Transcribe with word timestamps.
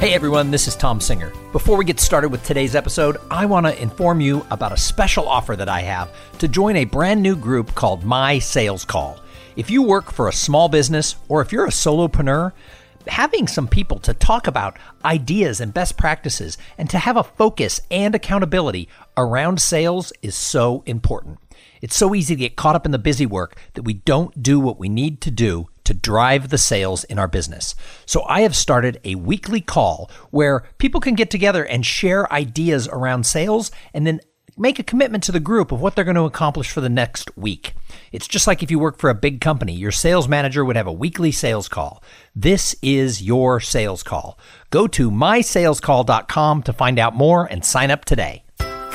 Hey 0.00 0.14
everyone, 0.14 0.50
this 0.50 0.66
is 0.66 0.76
Tom 0.76 0.98
Singer. 0.98 1.30
Before 1.52 1.76
we 1.76 1.84
get 1.84 2.00
started 2.00 2.30
with 2.30 2.42
today's 2.42 2.74
episode, 2.74 3.18
I 3.30 3.44
want 3.44 3.66
to 3.66 3.82
inform 3.82 4.22
you 4.22 4.46
about 4.50 4.72
a 4.72 4.76
special 4.78 5.28
offer 5.28 5.54
that 5.56 5.68
I 5.68 5.82
have 5.82 6.10
to 6.38 6.48
join 6.48 6.76
a 6.76 6.86
brand 6.86 7.20
new 7.22 7.36
group 7.36 7.74
called 7.74 8.02
My 8.02 8.38
Sales 8.38 8.82
Call. 8.82 9.20
If 9.56 9.70
you 9.70 9.82
work 9.82 10.10
for 10.10 10.26
a 10.26 10.32
small 10.32 10.70
business 10.70 11.16
or 11.28 11.42
if 11.42 11.52
you're 11.52 11.66
a 11.66 11.68
solopreneur, 11.68 12.52
having 13.08 13.46
some 13.46 13.68
people 13.68 13.98
to 13.98 14.14
talk 14.14 14.46
about 14.46 14.78
ideas 15.04 15.60
and 15.60 15.74
best 15.74 15.98
practices 15.98 16.56
and 16.78 16.88
to 16.88 16.98
have 16.98 17.18
a 17.18 17.22
focus 17.22 17.78
and 17.90 18.14
accountability 18.14 18.88
around 19.18 19.60
sales 19.60 20.14
is 20.22 20.34
so 20.34 20.82
important. 20.86 21.38
It's 21.82 21.94
so 21.96 22.14
easy 22.14 22.34
to 22.36 22.40
get 22.40 22.56
caught 22.56 22.74
up 22.74 22.86
in 22.86 22.92
the 22.92 22.98
busy 22.98 23.26
work 23.26 23.60
that 23.74 23.82
we 23.82 23.92
don't 23.92 24.42
do 24.42 24.60
what 24.60 24.78
we 24.78 24.88
need 24.88 25.20
to 25.20 25.30
do 25.30 25.68
to 25.90 25.94
drive 25.94 26.50
the 26.50 26.58
sales 26.58 27.02
in 27.02 27.18
our 27.18 27.26
business. 27.26 27.74
So 28.06 28.22
I 28.28 28.42
have 28.42 28.54
started 28.54 29.00
a 29.02 29.16
weekly 29.16 29.60
call 29.60 30.08
where 30.30 30.62
people 30.78 31.00
can 31.00 31.16
get 31.16 31.30
together 31.30 31.64
and 31.64 31.84
share 31.84 32.32
ideas 32.32 32.86
around 32.86 33.26
sales 33.26 33.72
and 33.92 34.06
then 34.06 34.20
make 34.56 34.78
a 34.78 34.84
commitment 34.84 35.24
to 35.24 35.32
the 35.32 35.40
group 35.40 35.72
of 35.72 35.80
what 35.80 35.96
they're 35.96 36.04
going 36.04 36.14
to 36.14 36.22
accomplish 36.22 36.70
for 36.70 36.80
the 36.80 36.88
next 36.88 37.36
week. 37.36 37.74
It's 38.12 38.28
just 38.28 38.46
like 38.46 38.62
if 38.62 38.70
you 38.70 38.78
work 38.78 38.98
for 38.98 39.10
a 39.10 39.14
big 39.14 39.40
company, 39.40 39.72
your 39.72 39.90
sales 39.90 40.28
manager 40.28 40.64
would 40.64 40.76
have 40.76 40.86
a 40.86 40.92
weekly 40.92 41.32
sales 41.32 41.66
call. 41.66 42.04
This 42.36 42.76
is 42.82 43.20
your 43.20 43.58
sales 43.58 44.04
call. 44.04 44.38
Go 44.70 44.86
to 44.86 45.10
mysalescall.com 45.10 46.62
to 46.62 46.72
find 46.72 47.00
out 47.00 47.16
more 47.16 47.46
and 47.46 47.64
sign 47.64 47.90
up 47.90 48.04
today. 48.04 48.44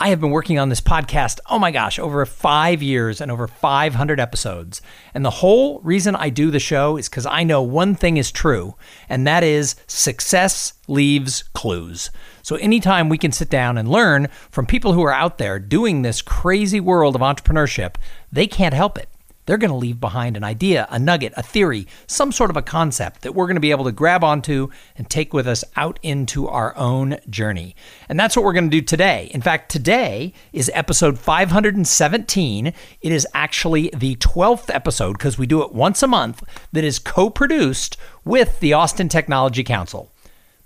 I 0.00 0.10
have 0.10 0.20
been 0.20 0.30
working 0.30 0.60
on 0.60 0.68
this 0.68 0.80
podcast, 0.80 1.40
oh 1.50 1.58
my 1.58 1.72
gosh, 1.72 1.98
over 1.98 2.24
five 2.24 2.84
years 2.84 3.20
and 3.20 3.32
over 3.32 3.48
500 3.48 4.20
episodes. 4.20 4.80
And 5.12 5.24
the 5.24 5.30
whole 5.30 5.80
reason 5.80 6.14
I 6.14 6.30
do 6.30 6.52
the 6.52 6.60
show 6.60 6.96
is 6.96 7.08
because 7.08 7.26
I 7.26 7.42
know 7.42 7.62
one 7.62 7.96
thing 7.96 8.16
is 8.16 8.30
true, 8.30 8.76
and 9.08 9.26
that 9.26 9.42
is 9.42 9.74
success 9.88 10.74
leaves 10.86 11.42
clues. 11.52 12.12
So 12.42 12.54
anytime 12.56 13.08
we 13.08 13.18
can 13.18 13.32
sit 13.32 13.50
down 13.50 13.76
and 13.76 13.90
learn 13.90 14.28
from 14.52 14.66
people 14.66 14.92
who 14.92 15.02
are 15.02 15.12
out 15.12 15.38
there 15.38 15.58
doing 15.58 16.02
this 16.02 16.22
crazy 16.22 16.78
world 16.78 17.16
of 17.16 17.20
entrepreneurship, 17.20 17.96
they 18.30 18.46
can't 18.46 18.74
help 18.74 18.98
it 18.98 19.08
they're 19.48 19.56
going 19.56 19.70
to 19.70 19.76
leave 19.76 19.98
behind 19.98 20.36
an 20.36 20.44
idea, 20.44 20.86
a 20.90 20.98
nugget, 20.98 21.32
a 21.34 21.42
theory, 21.42 21.86
some 22.06 22.30
sort 22.30 22.50
of 22.50 22.56
a 22.58 22.62
concept 22.62 23.22
that 23.22 23.34
we're 23.34 23.46
going 23.46 23.56
to 23.56 23.60
be 23.60 23.70
able 23.70 23.86
to 23.86 23.92
grab 23.92 24.22
onto 24.22 24.68
and 24.94 25.08
take 25.08 25.32
with 25.32 25.48
us 25.48 25.64
out 25.74 25.98
into 26.02 26.46
our 26.46 26.76
own 26.76 27.16
journey. 27.30 27.74
And 28.10 28.20
that's 28.20 28.36
what 28.36 28.44
we're 28.44 28.52
going 28.52 28.70
to 28.70 28.80
do 28.80 28.82
today. 28.82 29.30
In 29.32 29.40
fact, 29.40 29.70
today 29.70 30.34
is 30.52 30.70
episode 30.74 31.18
517. 31.18 32.66
It 32.66 32.74
is 33.00 33.26
actually 33.32 33.90
the 33.96 34.16
12th 34.16 34.68
episode 34.68 35.14
because 35.14 35.38
we 35.38 35.46
do 35.46 35.62
it 35.62 35.72
once 35.72 36.02
a 36.02 36.06
month 36.06 36.42
that 36.72 36.84
is 36.84 36.98
co 36.98 37.30
produced 37.30 37.96
with 38.26 38.60
the 38.60 38.74
Austin 38.74 39.08
Technology 39.08 39.64
Council. 39.64 40.12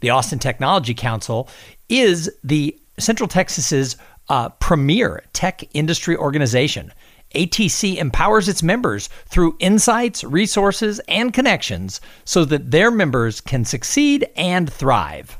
The 0.00 0.10
Austin 0.10 0.40
Technology 0.40 0.94
Council 0.94 1.48
is 1.88 2.28
the 2.42 2.76
Central 2.98 3.28
Texas's 3.28 3.96
uh, 4.28 4.48
premier 4.48 5.22
tech 5.32 5.62
industry 5.72 6.16
organization. 6.16 6.92
ATC 7.34 7.96
empowers 7.96 8.48
its 8.48 8.62
members 8.62 9.08
through 9.26 9.56
insights, 9.58 10.24
resources, 10.24 11.00
and 11.08 11.32
connections 11.32 12.00
so 12.24 12.44
that 12.44 12.70
their 12.70 12.90
members 12.90 13.40
can 13.40 13.64
succeed 13.64 14.26
and 14.36 14.72
thrive. 14.72 15.38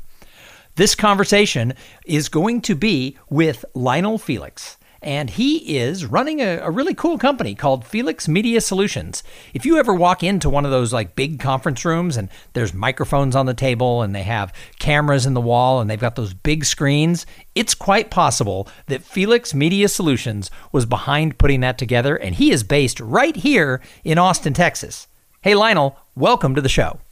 This 0.75 0.95
conversation 0.95 1.73
is 2.05 2.29
going 2.29 2.61
to 2.61 2.75
be 2.75 3.17
with 3.29 3.63
Lionel 3.75 4.17
Felix 4.17 4.77
and 5.03 5.29
he 5.29 5.77
is 5.77 6.05
running 6.05 6.39
a, 6.39 6.57
a, 6.57 6.71
really 6.71 6.93
cool 6.93 7.17
company 7.17 7.53
called 7.53 7.85
Felix 7.85 8.27
Media 8.27 8.61
Solutions. 8.61 9.21
If 9.53 9.65
you 9.65 9.77
ever 9.77 9.93
walk 9.93 10.23
into 10.23 10.49
one 10.49 10.65
of 10.65 10.71
those 10.71 10.93
like 10.93 11.15
big 11.15 11.39
conference 11.39 11.83
rooms 11.85 12.17
and 12.17 12.29
there's 12.53 12.73
microphones 12.73 13.35
on 13.35 13.45
the 13.45 13.53
table 13.53 14.01
and 14.01 14.15
they 14.15 14.23
have 14.23 14.53
cameras 14.79 15.25
in 15.25 15.33
the 15.33 15.41
wall 15.41 15.81
and 15.81 15.89
they've 15.89 15.99
got 15.99 16.15
those 16.15 16.33
big 16.33 16.65
screens, 16.65 17.25
it's 17.53 17.75
quite 17.75 18.09
possible 18.09 18.67
that 18.87 19.03
Felix 19.03 19.53
Media 19.53 19.89
Solutions 19.89 20.49
was 20.71 20.85
behind 20.85 21.37
putting 21.37 21.59
that 21.59 21.77
together, 21.77 22.15
and 22.15 22.35
he 22.35 22.51
is 22.51 22.63
based 22.63 22.99
right 22.99 23.35
here 23.35 23.81
in 24.03 24.17
Austin, 24.17 24.53
Texas. 24.53 25.07
Hey, 25.41 25.55
Lionel, 25.55 25.97
welcome 26.15 26.55
to 26.55 26.61
the 26.61 26.69
show. 26.69 27.02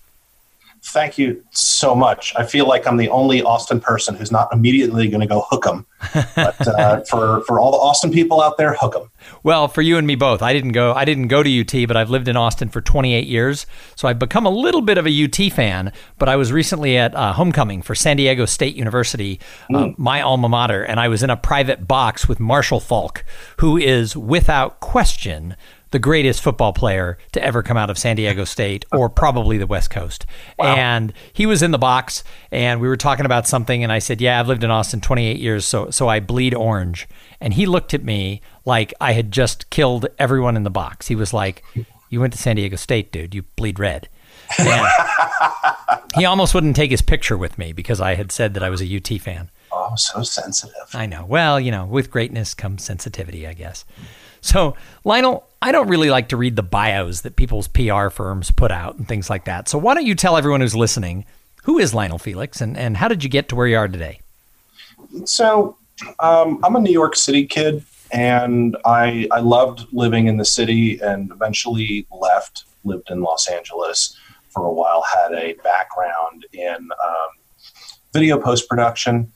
Thank 0.84 1.20
you 1.20 1.44
so 1.52 1.94
much. 1.94 2.34
I 2.36 2.44
feel 2.44 2.68
like 2.68 2.88
I'm 2.88 2.98
the 2.98 3.10
only 3.10 3.44
Austin 3.44 3.80
person 3.80 4.16
who's 4.16 4.32
not 4.32 4.52
immediately 4.52 5.08
going 5.10 5.22
to 5.22 5.28
go 5.28 5.46
hook 5.48 5.68
'em. 5.68 5.86
But 6.36 6.68
uh, 6.68 7.02
for 7.10 7.42
for 7.42 7.60
all 7.60 7.72
the 7.72 7.78
Austin 7.78 8.12
people 8.12 8.42
out 8.42 8.58
there, 8.58 8.74
hook 8.74 8.96
'em. 8.96 9.10
Well, 9.44 9.68
for 9.68 9.84
you 9.84 9.98
and 9.98 10.08
me 10.08 10.16
both. 10.16 10.42
I 10.42 10.54
didn't 10.54 10.72
go. 10.72 10.94
I 10.94 11.06
didn't 11.06 11.28
go 11.28 11.44
to 11.44 11.62
UT, 11.62 11.88
but 11.88 11.96
I've 11.96 12.10
lived 12.10 12.28
in 12.28 12.36
Austin 12.36 12.70
for 12.70 12.82
28 12.82 13.28
years, 13.28 13.68
so 13.96 14.08
I've 14.08 14.18
become 14.18 14.48
a 14.48 14.50
little 14.50 14.82
bit 14.82 14.98
of 14.98 15.06
a 15.06 15.24
UT 15.24 15.54
fan. 15.54 15.94
But 16.18 16.30
I 16.30 16.36
was 16.36 16.52
recently 16.52 16.98
at 16.98 17.14
uh, 17.14 17.34
homecoming 17.34 17.84
for 17.84 17.94
San 17.94 18.18
Diego 18.18 18.46
State 18.46 18.76
University, 18.76 19.40
uh, 19.70 19.74
mm. 19.74 19.92
uh, 19.92 19.96
my 19.98 20.22
alma 20.22 20.50
mater, 20.50 20.82
and 20.82 21.00
I 21.00 21.10
was 21.10 21.22
in 21.22 21.30
a 21.30 21.38
private 21.38 21.88
box 21.88 22.28
with 22.28 22.40
Marshall 22.40 22.80
Faulk, 22.80 23.24
who 23.58 23.78
is 23.78 24.18
without 24.18 24.80
question 24.80 25.56
the 25.92 26.00
greatest 26.00 26.42
football 26.42 26.74
player 26.74 27.18
to 27.34 27.44
ever 27.44 27.62
come 27.62 27.78
out 27.78 27.90
of 27.90 27.98
San 27.98 28.16
Diego 28.16 28.46
State 28.46 28.86
or 28.92 29.10
probably 29.10 29.58
the 29.58 29.68
West 29.68 29.90
Coast. 29.90 30.26
Wow. 30.58 30.76
And 30.76 31.14
he 31.34 31.46
was 31.46 31.62
in 31.62 31.72
the 31.72 31.78
box 31.78 32.24
and 32.52 32.82
we 32.82 32.88
were 32.88 32.98
talking 32.98 33.26
about 33.26 33.48
something 33.48 33.84
and 33.84 33.92
I 33.92 34.00
said, 34.00 34.22
"Yeah, 34.22 34.40
I've 34.40 34.48
lived 34.48 34.64
in 34.64 34.72
Austin 34.72 35.02
28 35.02 35.38
years, 35.38 35.66
so 35.66 35.90
so 35.92 36.08
I 36.08 36.20
bleed 36.20 36.54
orange." 36.54 37.08
And 37.40 37.54
he 37.54 37.66
looked 37.66 37.94
at 37.94 38.04
me 38.04 38.42
like 38.66 38.94
I 39.00 39.14
had 39.14 39.32
just 39.32 39.70
killed 39.70 40.08
everyone 40.18 40.56
in 40.56 40.64
the 40.64 40.70
box. 40.70 41.08
He 41.08 41.16
was 41.16 41.34
like, 41.34 41.64
"You 42.10 42.20
went 42.22 42.34
to 42.34 42.40
San 42.40 42.56
Diego 42.56 42.78
State, 42.78 43.12
dude. 43.12 43.36
You 43.36 43.44
bleed 43.56 43.80
red." 43.80 44.08
And 44.58 44.88
he 46.16 46.26
almost 46.26 46.54
wouldn't 46.54 46.76
take 46.76 46.92
his 46.92 47.02
picture 47.02 47.38
with 47.38 47.58
me 47.58 47.74
because 47.74 48.02
I 48.02 48.16
had 48.16 48.32
said 48.32 48.54
that 48.54 48.64
I 48.64 48.70
was 48.70 48.82
a 48.82 48.98
UT 48.98 49.22
fan. 49.22 49.50
Oh, 49.72 49.96
so 49.96 50.24
sensitive. 50.24 50.94
I 50.94 51.06
know. 51.06 51.26
Well, 51.26 51.60
you 51.60 51.72
know, 51.72 51.86
with 51.86 52.12
greatness 52.12 52.54
comes 52.54 52.84
sensitivity, 52.84 53.48
I 53.48 53.54
guess. 53.54 53.86
So, 54.42 54.76
Lionel, 55.06 55.48
I 55.62 55.72
don't 55.72 55.88
really 55.88 56.10
like 56.10 56.30
to 56.30 56.38
read 56.38 56.56
the 56.56 56.64
bios 56.64 57.22
that 57.22 57.36
people's 57.36 57.68
PR 57.68 58.10
firms 58.10 58.50
put 58.50 58.72
out 58.72 58.98
and 58.98 59.08
things 59.08 59.30
like 59.30 59.46
that. 59.46 59.70
So, 59.70 59.78
why 59.78 59.94
don't 59.94 60.06
you 60.06 60.16
tell 60.16 60.38
everyone 60.38 60.62
who's 60.62 60.76
listening 60.76 61.26
who 61.64 61.78
is 61.78 61.94
Lionel 61.94 62.18
Felix 62.18 62.62
and, 62.62 62.76
and 62.78 62.98
how 62.98 63.08
did 63.08 63.24
you 63.24 63.30
get 63.30 63.50
to 63.50 63.56
where 63.56 63.68
you 63.68 63.78
are 63.78 63.88
today? 63.88 64.20
So, 65.26 65.78
um, 66.20 66.60
I'm 66.64 66.76
a 66.76 66.80
New 66.80 66.92
York 66.92 67.16
City 67.16 67.46
kid 67.46 67.84
and 68.12 68.76
I, 68.86 69.28
I 69.32 69.40
loved 69.40 69.86
living 69.94 70.28
in 70.28 70.38
the 70.38 70.46
city 70.46 71.00
and 71.00 71.32
eventually 71.32 72.08
left, 72.12 72.66
lived 72.84 73.10
in 73.10 73.22
Los 73.22 73.48
Angeles 73.48 74.18
for 74.50 74.66
a 74.66 74.72
while, 74.72 75.04
had 75.14 75.34
a 75.34 75.54
background 75.64 76.46
in 76.54 76.76
um, 76.76 77.30
video 78.14 78.40
post 78.40 78.68
production. 78.68 79.32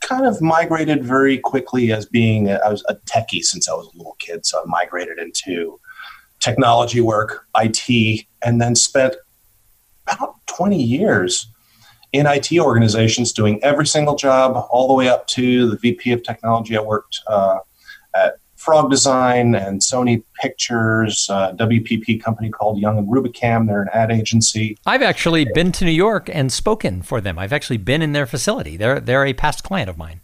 Kind 0.00 0.26
of 0.26 0.40
migrated 0.40 1.04
very 1.04 1.38
quickly 1.38 1.92
as 1.92 2.06
being 2.06 2.50
I 2.50 2.68
was 2.68 2.84
a 2.88 2.94
techie 2.94 3.42
since 3.42 3.68
I 3.68 3.72
was 3.72 3.90
a 3.92 3.96
little 3.96 4.16
kid, 4.18 4.46
so 4.46 4.60
I 4.60 4.64
migrated 4.66 5.18
into 5.18 5.80
technology 6.40 7.00
work, 7.00 7.46
IT, 7.56 8.26
and 8.42 8.60
then 8.60 8.74
spent 8.74 9.16
about 10.06 10.34
20 10.46 10.80
years 10.80 11.48
in 12.12 12.26
IT 12.26 12.52
organizations 12.58 13.32
doing 13.32 13.62
every 13.62 13.86
single 13.86 14.16
job, 14.16 14.66
all 14.70 14.88
the 14.88 14.94
way 14.94 15.08
up 15.08 15.26
to 15.28 15.68
the 15.68 15.76
VP 15.76 16.12
of 16.12 16.22
technology. 16.22 16.76
I 16.76 16.80
worked 16.80 17.20
uh, 17.26 17.58
at 18.14 18.36
Frog 18.68 18.90
Design 18.90 19.54
and 19.54 19.80
Sony 19.80 20.22
Pictures, 20.42 21.30
uh, 21.30 21.54
WPP 21.54 22.22
company 22.22 22.50
called 22.50 22.78
Young 22.78 22.98
and 22.98 23.08
Rubicam. 23.08 23.66
They're 23.66 23.80
an 23.80 23.88
ad 23.94 24.10
agency. 24.10 24.76
I've 24.84 25.00
actually 25.00 25.46
been 25.54 25.72
to 25.72 25.86
New 25.86 25.90
York 25.90 26.28
and 26.30 26.52
spoken 26.52 27.00
for 27.00 27.22
them. 27.22 27.38
I've 27.38 27.54
actually 27.54 27.78
been 27.78 28.02
in 28.02 28.12
their 28.12 28.26
facility. 28.26 28.76
They're 28.76 29.00
they're 29.00 29.24
a 29.24 29.32
past 29.32 29.64
client 29.64 29.88
of 29.88 29.96
mine. 29.96 30.20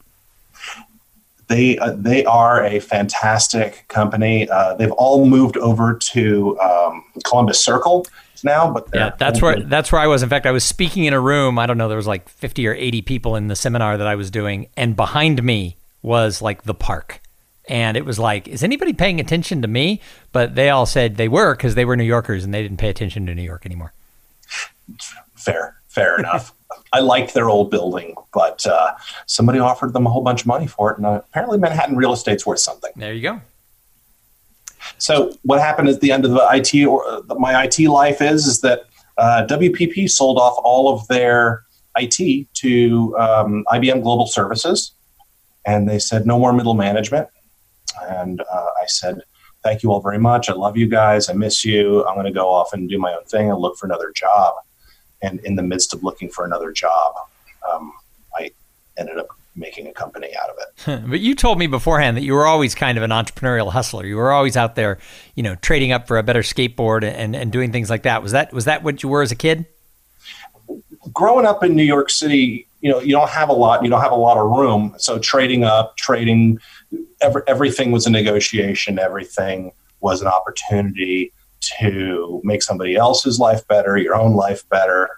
They 1.47 1.79
uh, 1.79 1.95
they 1.97 2.27
are 2.27 2.63
a 2.63 2.81
fantastic 2.81 3.87
company. 3.89 4.47
Uh, 4.47 4.75
they've 4.75 4.93
all 4.93 5.25
moved 5.25 5.57
over 5.57 5.95
to 5.95 6.61
um, 6.61 7.03
Columbus 7.25 7.65
Circle 7.65 8.07
now, 8.45 8.71
but 8.71 8.89
yeah, 8.93 9.13
that's 9.19 9.41
where 9.41 9.59
that's 9.63 9.91
where 9.91 10.03
I 10.03 10.07
was. 10.07 10.23
In 10.23 10.29
fact, 10.29 10.45
I 10.45 10.51
was 10.51 10.65
speaking 10.65 11.07
in 11.07 11.15
a 11.15 11.21
room. 11.21 11.59
I 11.59 11.65
don't 11.65 11.79
know, 11.79 11.89
there 11.89 11.97
was 11.97 12.07
like 12.07 12.29
fifty 12.29 12.69
or 12.69 12.75
eighty 12.75 13.01
people 13.01 13.37
in 13.37 13.49
the 13.49 13.57
seminar 13.57 13.97
that 13.97 14.07
I 14.07 14.17
was 14.17 14.31
doing, 14.31 14.69
and 14.77 14.95
behind 14.95 15.43
me 15.43 15.79
was 16.03 16.43
like 16.43 16.65
the 16.65 16.75
park 16.75 17.23
and 17.69 17.97
it 17.97 18.05
was 18.05 18.19
like, 18.19 18.47
is 18.49 18.63
anybody 18.63 18.93
paying 18.93 19.21
attention 19.21 19.63
to 19.63 19.69
me? 19.69 20.01
But 20.33 20.55
they 20.55 20.71
all 20.71 20.87
said 20.87 21.17
they 21.17 21.29
were 21.29 21.55
because 21.55 21.75
they 21.75 21.85
were 21.85 21.97
New 21.97 22.05
Yorkers 22.05 22.45
and 22.45 22.53
they 22.53 22.63
didn't 22.63 22.79
pay 22.79 22.91
attention 22.91 23.27
to 23.27 23.35
New 23.35 23.43
York 23.43 23.65
anymore. 23.65 23.93
Fair, 25.35 25.77
fair 25.89 26.19
enough. 26.19 26.53
I 26.93 27.01
liked 27.01 27.35
their 27.35 27.49
old 27.49 27.71
building, 27.71 28.15
but 28.33 28.67
uh, 28.67 28.93
somebody 29.27 29.59
offered 29.59 29.93
them 29.93 30.07
a 30.07 30.11
whole 30.11 30.23
bunch 30.23 30.43
of 30.43 30.47
money 30.47 30.67
for 30.67 30.93
it, 30.93 30.99
and 30.99 31.07
uh, 31.07 31.23
apparently 31.29 31.59
Manhattan 31.59 31.97
real 31.97 32.13
estate's 32.13 32.47
worth 32.47 32.61
something. 32.61 32.91
There 32.97 33.13
you 33.13 33.23
go. 33.23 33.41
So 34.99 35.33
what 35.43 35.61
happened 35.61 35.89
at 35.89 36.01
the 36.01 36.13
end 36.13 36.25
of 36.25 36.33
the 36.33 36.47
IT 36.53 36.87
or 36.87 37.07
uh, 37.07 37.23
my 37.37 37.65
IT 37.65 37.81
life 37.89 38.21
is 38.21 38.47
is 38.47 38.61
that 38.61 38.85
uh, 39.17 39.47
WPP 39.49 40.11
sold 40.11 40.39
off 40.39 40.55
all 40.63 40.93
of 40.93 41.07
their 41.09 41.65
IT 41.97 42.49
to 42.55 43.17
um, 43.19 43.65
IBM 43.69 44.03
Global 44.03 44.27
Services, 44.27 44.93
and 45.65 45.89
they 45.89 45.99
said 45.99 46.27
no 46.27 46.39
more 46.39 46.53
middle 46.53 46.75
management. 46.75 47.29
And 48.03 48.41
uh, 48.41 48.71
I 48.83 48.87
said, 48.87 49.23
thank 49.63 49.83
you 49.83 49.91
all 49.91 50.01
very 50.01 50.19
much. 50.19 50.49
I 50.49 50.53
love 50.53 50.77
you 50.77 50.87
guys. 50.87 51.29
I 51.29 51.33
miss 51.33 51.65
you. 51.65 52.07
I'm 52.07 52.15
going 52.15 52.27
to 52.27 52.33
go 52.33 52.51
off 52.51 52.73
and 52.73 52.89
do 52.89 52.99
my 52.99 53.13
own 53.15 53.25
thing 53.25 53.51
and 53.51 53.59
look 53.59 53.77
for 53.77 53.87
another 53.87 54.13
job. 54.15 54.55
And 55.23 55.41
in 55.41 55.57
the 55.57 55.63
midst 55.63 55.95
of 55.95 56.05
looking 56.05 56.29
for 56.29 56.45
another 56.45 56.71
job, 56.71 57.15
um, 57.73 57.93
I 58.37 58.51
ended 58.99 59.19
up 59.19 59.29
making 59.57 59.87
a 59.87 59.93
company 59.93 60.31
out 60.37 60.51
of 60.51 60.57
it. 60.59 61.09
but 61.09 61.21
you 61.21 61.35
told 61.35 61.59
me 61.59 61.67
beforehand 61.67 62.17
that 62.17 62.23
you 62.23 62.35
were 62.35 62.47
always 62.47 62.75
kind 62.75 62.99
of 62.99 63.05
an 63.05 63.11
entrepreneurial 63.11 63.73
hustler. 63.73 64.05
You 64.05 64.17
were 64.17 64.33
always 64.33 64.57
out 64.57 64.75
there, 64.75 64.99
you 65.35 65.43
know, 65.43 65.55
trading 65.57 65.93
up 65.93 66.07
for 66.07 66.19
a 66.19 66.23
better 66.23 66.41
skateboard 66.41 67.05
and, 67.05 67.35
and 67.35 67.51
doing 67.51 67.73
things 67.73 67.89
like 67.89 68.03
that. 68.03 68.23
Was 68.23 68.33
that 68.33 68.53
was 68.53 68.67
that 68.67 68.83
what 68.83 69.03
you 69.03 69.09
were 69.09 69.23
as 69.23 69.33
a 69.33 69.37
kid? 69.37 69.67
Growing 71.13 71.47
up 71.47 71.63
in 71.63 71.77
New 71.77 71.85
York 71.85 72.11
City, 72.11 72.67
you 72.81 72.91
know, 72.91 73.01
you 73.01 73.13
don't 73.13 73.31
have 73.31 73.49
a 73.49 73.53
lot. 73.53 73.83
You 73.83 73.91
don't 73.91 74.01
have 74.01 74.13
a 74.13 74.17
lot 74.17 74.37
of 74.37 74.51
room. 74.51 74.95
So 74.99 75.19
trading 75.19 75.65
up, 75.65 75.97
trading, 75.97 76.59
every, 77.21 77.43
everything 77.47 77.93
was 77.93 78.07
a 78.07 78.11
negotiation. 78.11 78.99
Everything 78.99 79.73
was 80.01 80.21
an 80.21 80.29
opportunity 80.29 81.33
to 81.79 82.41
make 82.45 82.63
somebody 82.63 82.95
else's 82.97 83.39
life 83.39 83.67
better, 83.69 83.97
your 83.97 84.15
own 84.15 84.35
life 84.35 84.69
better. 84.69 85.09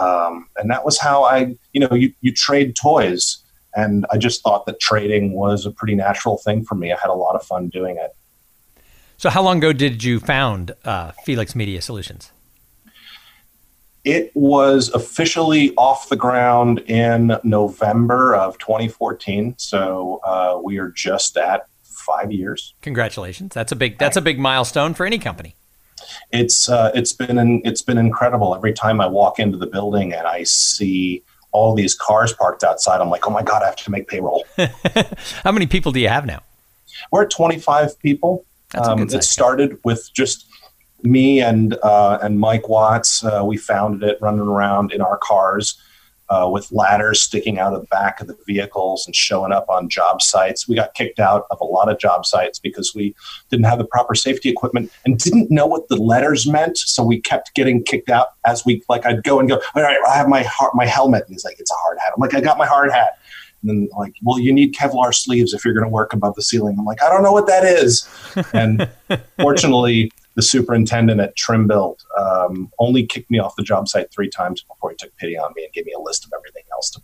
Um, 0.00 0.48
and 0.56 0.70
that 0.70 0.84
was 0.84 0.98
how 1.00 1.24
I, 1.24 1.56
you 1.72 1.80
know, 1.80 1.94
you, 1.94 2.12
you 2.20 2.32
trade 2.32 2.74
toys 2.76 3.42
and 3.76 4.06
I 4.10 4.16
just 4.16 4.42
thought 4.42 4.64
that 4.66 4.80
trading 4.80 5.32
was 5.32 5.66
a 5.66 5.70
pretty 5.70 5.94
natural 5.94 6.38
thing 6.38 6.64
for 6.64 6.74
me. 6.74 6.92
I 6.92 6.96
had 6.96 7.10
a 7.10 7.14
lot 7.14 7.36
of 7.36 7.44
fun 7.44 7.68
doing 7.68 7.98
it. 7.98 8.16
So, 9.18 9.30
how 9.30 9.42
long 9.42 9.58
ago 9.58 9.72
did 9.72 10.02
you 10.02 10.18
found 10.18 10.74
uh, 10.84 11.12
Felix 11.24 11.54
Media 11.54 11.80
Solutions? 11.80 12.32
It 14.06 14.30
was 14.34 14.88
officially 14.90 15.74
off 15.74 16.08
the 16.08 16.16
ground 16.16 16.78
in 16.86 17.36
November 17.42 18.36
of 18.36 18.56
2014. 18.58 19.56
So 19.58 20.20
uh, 20.24 20.60
we 20.62 20.78
are 20.78 20.90
just 20.90 21.36
at 21.36 21.66
five 21.82 22.30
years. 22.30 22.72
Congratulations! 22.82 23.52
That's 23.52 23.72
a 23.72 23.76
big 23.76 23.98
that's 23.98 24.16
a 24.16 24.20
big 24.20 24.38
milestone 24.38 24.94
for 24.94 25.06
any 25.06 25.18
company. 25.18 25.56
It's 26.30 26.68
uh, 26.68 26.92
it's 26.94 27.12
been 27.12 27.62
it's 27.64 27.82
been 27.82 27.98
incredible. 27.98 28.54
Every 28.54 28.72
time 28.72 29.00
I 29.00 29.06
walk 29.08 29.40
into 29.40 29.58
the 29.58 29.66
building 29.66 30.12
and 30.12 30.24
I 30.24 30.44
see 30.44 31.24
all 31.50 31.74
these 31.74 31.94
cars 31.94 32.32
parked 32.32 32.62
outside. 32.62 33.00
I'm 33.00 33.10
like, 33.10 33.26
oh 33.26 33.30
my 33.30 33.42
God, 33.42 33.62
I 33.62 33.66
have 33.66 33.76
to 33.76 33.90
make 33.90 34.06
payroll. 34.06 34.44
How 35.42 35.50
many 35.50 35.66
people 35.66 35.90
do 35.90 35.98
you 35.98 36.08
have 36.08 36.26
now? 36.26 36.42
We're 37.10 37.22
at 37.22 37.30
25 37.30 37.98
people. 37.98 38.44
Um, 38.74 39.02
it 39.02 39.24
started 39.24 39.78
with 39.82 40.12
just 40.12 40.46
me 41.02 41.40
and 41.40 41.74
uh, 41.82 42.18
and 42.22 42.40
Mike 42.40 42.68
Watts. 42.68 43.24
Uh, 43.24 43.42
we 43.44 43.56
founded 43.56 44.08
it 44.08 44.18
running 44.20 44.40
around 44.40 44.92
in 44.92 45.00
our 45.00 45.18
cars 45.18 45.80
uh, 46.28 46.48
with 46.50 46.70
ladders 46.72 47.22
sticking 47.22 47.58
out 47.58 47.72
of 47.72 47.80
the 47.80 47.86
back 47.86 48.20
of 48.20 48.26
the 48.26 48.36
vehicles 48.46 49.06
and 49.06 49.14
showing 49.14 49.52
up 49.52 49.68
on 49.68 49.88
job 49.88 50.20
sites. 50.20 50.68
We 50.68 50.74
got 50.74 50.94
kicked 50.94 51.20
out 51.20 51.46
of 51.50 51.60
a 51.60 51.64
lot 51.64 51.88
of 51.88 51.98
job 51.98 52.26
sites 52.26 52.58
because 52.58 52.94
we 52.94 53.14
didn't 53.50 53.66
have 53.66 53.78
the 53.78 53.84
proper 53.84 54.14
safety 54.14 54.48
equipment 54.48 54.90
and 55.04 55.18
didn't 55.18 55.50
know 55.50 55.66
what 55.66 55.88
the 55.88 55.96
letters 55.96 56.46
meant. 56.46 56.78
So 56.78 57.04
we 57.04 57.20
kept 57.20 57.54
getting 57.54 57.82
kicked 57.82 58.10
out 58.10 58.28
as 58.44 58.64
we 58.64 58.82
like. 58.88 59.06
I'd 59.06 59.22
go 59.22 59.38
and 59.38 59.48
go. 59.48 59.60
All 59.74 59.82
right, 59.82 59.98
I 60.08 60.16
have 60.16 60.28
my 60.28 60.48
my 60.74 60.86
helmet, 60.86 61.24
and 61.26 61.34
he's 61.34 61.44
like, 61.44 61.58
"It's 61.58 61.70
a 61.70 61.76
hard 61.76 61.98
hat." 62.00 62.12
I'm 62.16 62.20
like, 62.20 62.34
"I 62.34 62.40
got 62.40 62.58
my 62.58 62.66
hard 62.66 62.90
hat." 62.90 63.18
And 63.62 63.70
then 63.70 63.88
like, 63.96 64.14
well, 64.22 64.38
you 64.38 64.52
need 64.52 64.74
Kevlar 64.74 65.14
sleeves 65.14 65.54
if 65.54 65.64
you're 65.64 65.74
going 65.74 65.84
to 65.86 65.90
work 65.90 66.12
above 66.12 66.34
the 66.34 66.42
ceiling. 66.42 66.76
I'm 66.78 66.84
like, 66.84 67.02
I 67.02 67.08
don't 67.08 67.22
know 67.22 67.32
what 67.32 67.46
that 67.46 67.64
is. 67.64 68.06
And 68.52 68.88
fortunately, 69.38 70.12
the 70.36 70.42
superintendent 70.42 71.20
at 71.20 71.34
Trimbuilt 71.36 72.04
um, 72.16 72.70
only 72.78 73.04
kicked 73.04 73.30
me 73.30 73.38
off 73.38 73.56
the 73.56 73.62
job 73.62 73.88
site 73.88 74.12
three 74.12 74.28
times 74.28 74.62
before 74.62 74.90
he 74.90 74.96
took 74.96 75.16
pity 75.16 75.36
on 75.36 75.52
me 75.56 75.64
and 75.64 75.72
gave 75.72 75.86
me 75.86 75.92
a 75.92 75.98
list 75.98 76.26
of 76.26 76.32
everything 76.36 76.62
else 76.72 76.90
to 76.90 77.00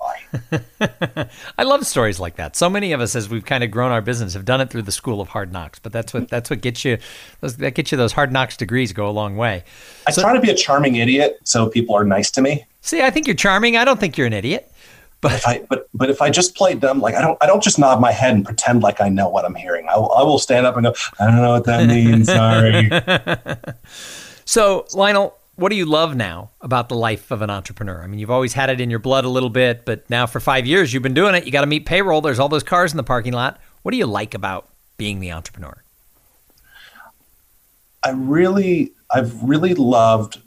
buy. 1.17 1.29
I 1.59 1.63
love 1.63 1.87
stories 1.87 2.21
like 2.21 2.37
that. 2.37 2.57
So 2.57 2.69
many 2.69 2.93
of 2.93 3.01
us, 3.01 3.17
as 3.17 3.31
we've 3.31 3.45
kind 3.45 3.65
of 3.65 3.71
grown 3.71 3.91
our 3.91 4.03
business, 4.03 4.35
have 4.35 4.45
done 4.45 4.61
it 4.61 4.69
through 4.71 4.83
the 4.83 4.93
school 4.93 5.21
of 5.21 5.29
hard 5.29 5.51
knocks. 5.51 5.79
But 5.79 5.93
that's 5.93 6.13
what 6.13 6.29
that's 6.29 6.51
what 6.51 6.61
gets 6.61 6.85
you 6.85 6.99
those, 7.41 7.57
that 7.57 7.75
gets 7.75 7.91
you 7.91 7.99
those 7.99 8.13
hard 8.13 8.33
knocks 8.33 8.57
degrees 8.57 8.93
go 8.93 9.09
a 9.09 9.11
long 9.11 9.37
way. 9.37 9.65
I 10.07 10.11
so, 10.11 10.21
try 10.21 10.35
to 10.35 10.41
be 10.41 10.51
a 10.51 10.55
charming 10.55 10.97
idiot 10.97 11.39
so 11.45 11.69
people 11.69 11.97
are 11.97 12.05
nice 12.05 12.31
to 12.33 12.43
me. 12.43 12.67
See, 12.83 13.01
I 13.01 13.11
think 13.11 13.27
you're 13.27 13.37
charming. 13.37 13.77
I 13.77 13.85
don't 13.85 13.99
think 13.99 14.19
you're 14.19 14.27
an 14.27 14.33
idiot. 14.33 14.72
But 15.23 15.33
if 15.35 15.47
I 15.47 15.65
but 15.69 15.89
but 15.95 16.11
if 16.11 16.21
I 16.21 16.31
just 16.31 16.57
play 16.57 16.75
dumb, 16.75 17.01
like 17.01 17.15
I 17.15 17.23
don't 17.23 17.39
I 17.41 17.47
don't 17.47 17.63
just 17.63 17.79
nod 17.79 18.01
my 18.01 18.11
head 18.11 18.35
and 18.35 18.45
pretend 18.45 18.83
like 18.83 19.01
I 19.01 19.09
know 19.09 19.29
what 19.29 19.45
I'm 19.45 19.55
hearing. 19.55 19.89
I, 19.89 19.93
I 19.93 20.23
will 20.25 20.41
stand 20.41 20.67
up 20.67 20.77
and 20.77 20.85
go, 20.85 20.95
I 21.21 21.27
don't 21.27 21.37
know 21.37 21.53
what 21.53 21.65
that 21.65 21.87
means. 21.87 22.27
Sorry. 22.27 22.91
so 24.45 24.85
Lionel, 24.95 25.39
what 25.55 25.69
do 25.69 25.77
you 25.77 25.87
love 25.87 26.17
now 26.17 26.51
about 26.61 26.89
the 26.89 26.97
life 26.97 27.31
of 27.31 27.41
an 27.41 27.51
entrepreneur? 27.51 28.03
I 28.03 28.09
mean, 28.09 28.19
you've 28.19 28.33
always 28.33 28.55
had 28.55 28.69
it 28.69 28.81
in 28.81 28.91
your 28.91 28.99
blood 28.99 29.25
a 29.25 29.29
little 29.29 29.49
bit, 29.49 29.85
but 29.85 30.11
now 30.11 30.27
for 30.27 30.41
five 30.41 30.67
years 30.67 30.93
you've 30.93 31.05
been 31.05 31.15
doing 31.15 31.37
it. 31.37 31.47
You 31.47 31.53
got 31.53 31.61
to 31.61 31.69
meet 31.69 31.87
payroll. 31.87 32.21
There's 32.21 32.41
all 32.41 32.49
those 32.49 32.65
cars 32.65 32.93
in 32.93 32.97
the 32.97 33.05
parking 33.05 33.33
lot. 33.33 33.61
What 33.83 33.93
do 33.93 33.99
you 33.99 34.07
like 34.07 34.35
about 34.35 34.69
being 34.97 35.21
the 35.21 35.31
entrepreneur? 35.31 35.85
I 38.03 38.11
really, 38.11 38.93
I've 39.15 39.41
really 39.41 39.75
loved 39.75 40.41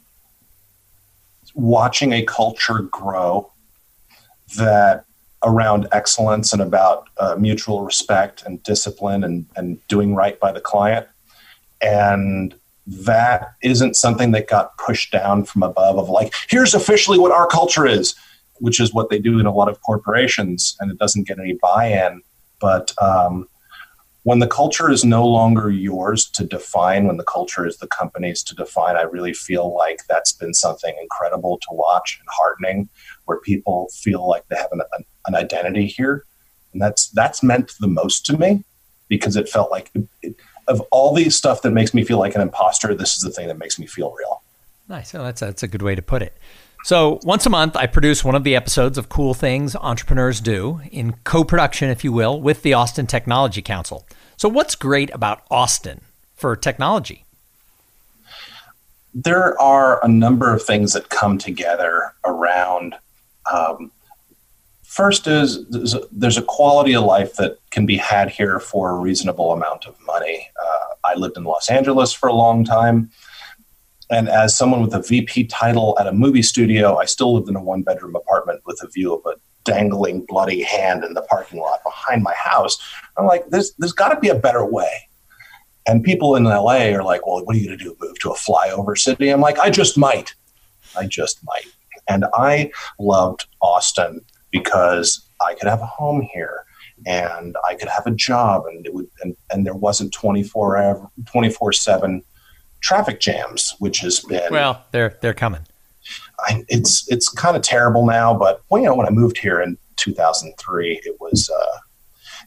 watching 1.54 2.12
a 2.12 2.24
culture 2.24 2.80
grow 2.80 3.54
that 4.57 5.06
around 5.44 5.88
excellence 5.92 6.53
and 6.53 6.62
about 6.62 7.07
uh, 7.18 7.36
mutual 7.38 7.83
respect 7.83 8.44
and 8.45 8.62
discipline 8.63 9.24
and, 9.24 9.45
and 9.56 9.86
doing 9.88 10.15
right 10.15 10.39
by 10.39 10.51
the 10.51 10.62
client. 10.62 11.07
And 11.81 12.56
that 12.88 13.53
isn't 13.62 13.95
something 13.95 14.31
that 14.31 14.47
got 14.47 14.77
pushed 14.77 15.12
down 15.12 15.45
from 15.45 15.63
above 15.63 15.97
of 15.97 16.09
like, 16.09 16.33
here's 16.50 16.74
officially 16.74 17.19
what 17.19 17.31
our 17.31 17.47
culture 17.47 17.86
is, 17.86 18.15
which 18.56 18.80
is 18.80 18.94
what 18.94 19.09
they 19.09 19.19
do 19.19 19.39
in 19.39 19.45
a 19.45 19.53
lot 19.53 19.69
of 19.69 19.81
corporations, 19.81 20.75
and 20.80 20.91
it 20.91 20.98
doesn't 20.98 21.27
get 21.27 21.39
any 21.39 21.53
buy 21.62 21.88
in. 21.88 22.21
But 22.59 22.94
um, 23.01 23.48
when 24.24 24.39
the 24.39 24.48
culture 24.48 24.89
is 24.89 25.03
no 25.03 25.27
longer 25.27 25.69
yours 25.69 26.30
to 26.31 26.44
define, 26.44 27.06
when 27.06 27.18
the 27.18 27.24
culture 27.24 27.68
is 27.68 27.77
the 27.77 27.88
company's 27.88 28.41
to 28.44 28.56
define, 28.56 28.95
I 28.95 29.03
really 29.03 29.33
feel 29.33 29.75
like 29.75 30.01
that's 30.07 30.31
been 30.31 30.53
something 30.53 30.95
incredible 31.00 31.59
to 31.59 31.68
watch 31.71 32.18
and 32.19 32.27
heartening 32.31 32.89
where 33.25 33.39
people 33.39 33.89
feel 33.94 34.27
like 34.27 34.48
they 34.48 34.56
have 34.56 34.72
an, 34.72 34.81
an, 35.27 35.36
identity 35.36 35.88
here. 35.88 36.24
And 36.74 36.81
that's, 36.81 37.10
that's 37.10 37.44
meant 37.44 37.74
the 37.80 37.88
most 37.88 38.25
to 38.27 38.38
me 38.38 38.63
because 39.08 39.36
it 39.36 39.50
felt 39.50 39.72
like 39.72 39.91
it, 40.22 40.36
of 40.67 40.82
all 40.91 41.13
these 41.13 41.36
stuff 41.36 41.62
that 41.62 41.72
makes 41.72 41.94
me 41.94 42.03
feel 42.03 42.20
like 42.20 42.36
an 42.36 42.41
imposter, 42.41 42.94
this 42.96 43.17
is 43.17 43.24
the 43.24 43.29
thing 43.29 43.48
that 43.48 43.58
makes 43.58 43.77
me 43.77 43.88
feel 43.88 44.12
real. 44.12 44.41
Nice. 44.88 45.13
Oh, 45.15 45.24
that's 45.24 45.41
a, 45.41 45.46
that's 45.46 45.63
a 45.63 45.67
good 45.67 45.82
way 45.82 45.96
to 45.96 46.01
put 46.01 46.22
it. 46.22 46.38
So, 46.84 47.20
once 47.24 47.48
a 47.48 47.50
month, 47.50 47.75
I 47.75 47.88
produce 47.88 48.24
one 48.24 48.36
of 48.36 48.44
the 48.44 48.55
episodes 48.55 49.00
of 49.00 49.10
Cool 49.10 49.34
Things 49.34 49.75
Entrepreneurs 49.75 50.39
Do 50.39 50.82
in 50.91 51.13
co 51.24 51.44
production, 51.44 51.89
if 51.89 52.03
you 52.03 52.12
will, 52.12 52.39
with 52.39 52.62
the 52.62 52.74
Austin 52.74 53.08
Technology 53.08 53.63
Council. 53.63 54.05
So, 54.38 54.48
what's 54.48 54.75
great 54.75 55.12
about 55.12 55.41
Austin 55.50 56.01
for 56.36 56.55
technology? 56.55 57.25
There 59.15 59.60
are 59.60 60.03
a 60.05 60.08
number 60.08 60.53
of 60.53 60.62
things 60.62 60.94
that 60.94 61.10
come 61.10 61.39
together 61.39 62.13
around 62.24 62.94
um, 63.52 63.92
first 64.84 65.28
is 65.28 65.66
there's 66.12 66.38
a, 66.38 66.42
quality 66.44 66.96
of 66.96 67.04
life 67.04 67.36
that 67.36 67.58
can 67.72 67.86
be 67.86 67.98
had 67.98 68.30
here 68.30 68.60
for 68.60 68.92
a 68.92 68.96
reasonable 68.96 69.52
amount 69.52 69.86
of 69.86 69.96
money. 70.06 70.50
Uh, 70.62 70.86
I 71.04 71.16
lived 71.16 71.38
in 71.38 71.44
Los 71.44 71.70
Angeles 71.70 72.14
for 72.14 72.30
a 72.30 72.34
long 72.34 72.64
time. 72.64 73.10
And 74.10 74.30
as 74.30 74.56
someone 74.56 74.82
with 74.82 74.94
a 74.94 75.02
VP 75.02 75.46
title 75.46 75.98
at 76.00 76.08
a 76.08 76.14
movie 76.14 76.44
studio, 76.44 76.98
I 76.98 77.06
still 77.06 77.34
lived 77.34 77.50
in 77.50 77.56
a 77.56 77.62
one 77.62 77.82
bedroom 77.82 78.16
apartment 78.16 78.62
with 78.66 78.80
a 78.84 78.88
view 78.88 79.14
of 79.14 79.25
a 79.25 79.36
dangling 79.66 80.25
bloody 80.28 80.62
hand 80.62 81.04
in 81.04 81.14
the 81.14 81.24
parking 81.24 81.60
lot 81.60 81.84
behind 81.84 82.24
my 82.24 82.34
house. 82.36 82.78
I'm 83.18 83.25
like, 83.25 83.50
there's, 83.50 83.74
there's 83.80 83.94
got 83.94 84.10
to 84.10 84.20
be 84.20 84.30
a 84.30 84.36
better 84.36 84.64
way. 84.64 85.10
And 85.88 86.04
people 86.04 86.36
in 86.36 86.46
LA 86.46 86.94
are 86.94 87.04
like, 87.04 87.28
well, 87.28 87.44
what 87.44 87.56
are 87.56 87.60
you 87.60 87.68
going 87.68 87.78
to 87.78 87.84
do? 87.84 87.98
Move 88.00 88.18
to 88.20 88.32
a 88.32 88.36
flyover 88.36 88.98
city? 88.98 89.30
I'm 89.30 89.42
like, 89.42 89.60
I 89.60 89.70
just 89.70 89.98
might. 89.98 90.34
I 90.98 91.06
just 91.06 91.40
might. 91.44 91.68
And 92.07 92.25
I 92.33 92.71
loved 93.00 93.45
Austin 93.62 94.21
because 94.51 95.27
I 95.41 95.53
could 95.55 95.67
have 95.67 95.81
a 95.81 95.85
home 95.85 96.27
here 96.33 96.65
and 97.05 97.55
I 97.67 97.75
could 97.75 97.89
have 97.89 98.07
a 98.07 98.12
job 98.12 98.63
and 98.67 98.85
it 98.85 98.93
would 98.93 99.07
and, 99.21 99.35
and 99.51 99.65
there 99.65 99.74
wasn't 99.74 100.13
24 100.13 101.09
24 101.25 101.74
7 101.74 102.24
traffic 102.81 103.19
jams, 103.19 103.75
which 103.79 104.00
has 104.00 104.19
been 104.21 104.51
well, 104.51 104.85
they're 104.91 105.17
they're 105.21 105.33
coming. 105.33 105.62
I, 106.39 106.63
it's 106.67 107.12
it's 107.12 107.29
kind 107.29 107.57
of 107.57 107.63
terrible 107.63 108.05
now, 108.05 108.33
but 108.33 108.62
well, 108.69 108.81
you 108.81 108.88
know, 108.88 108.95
when 108.95 109.07
I 109.07 109.12
moved 109.12 109.38
here 109.38 109.59
in 109.59 109.77
2003, 109.97 111.01
it 111.03 111.17
was 111.19 111.50
uh, 111.50 111.77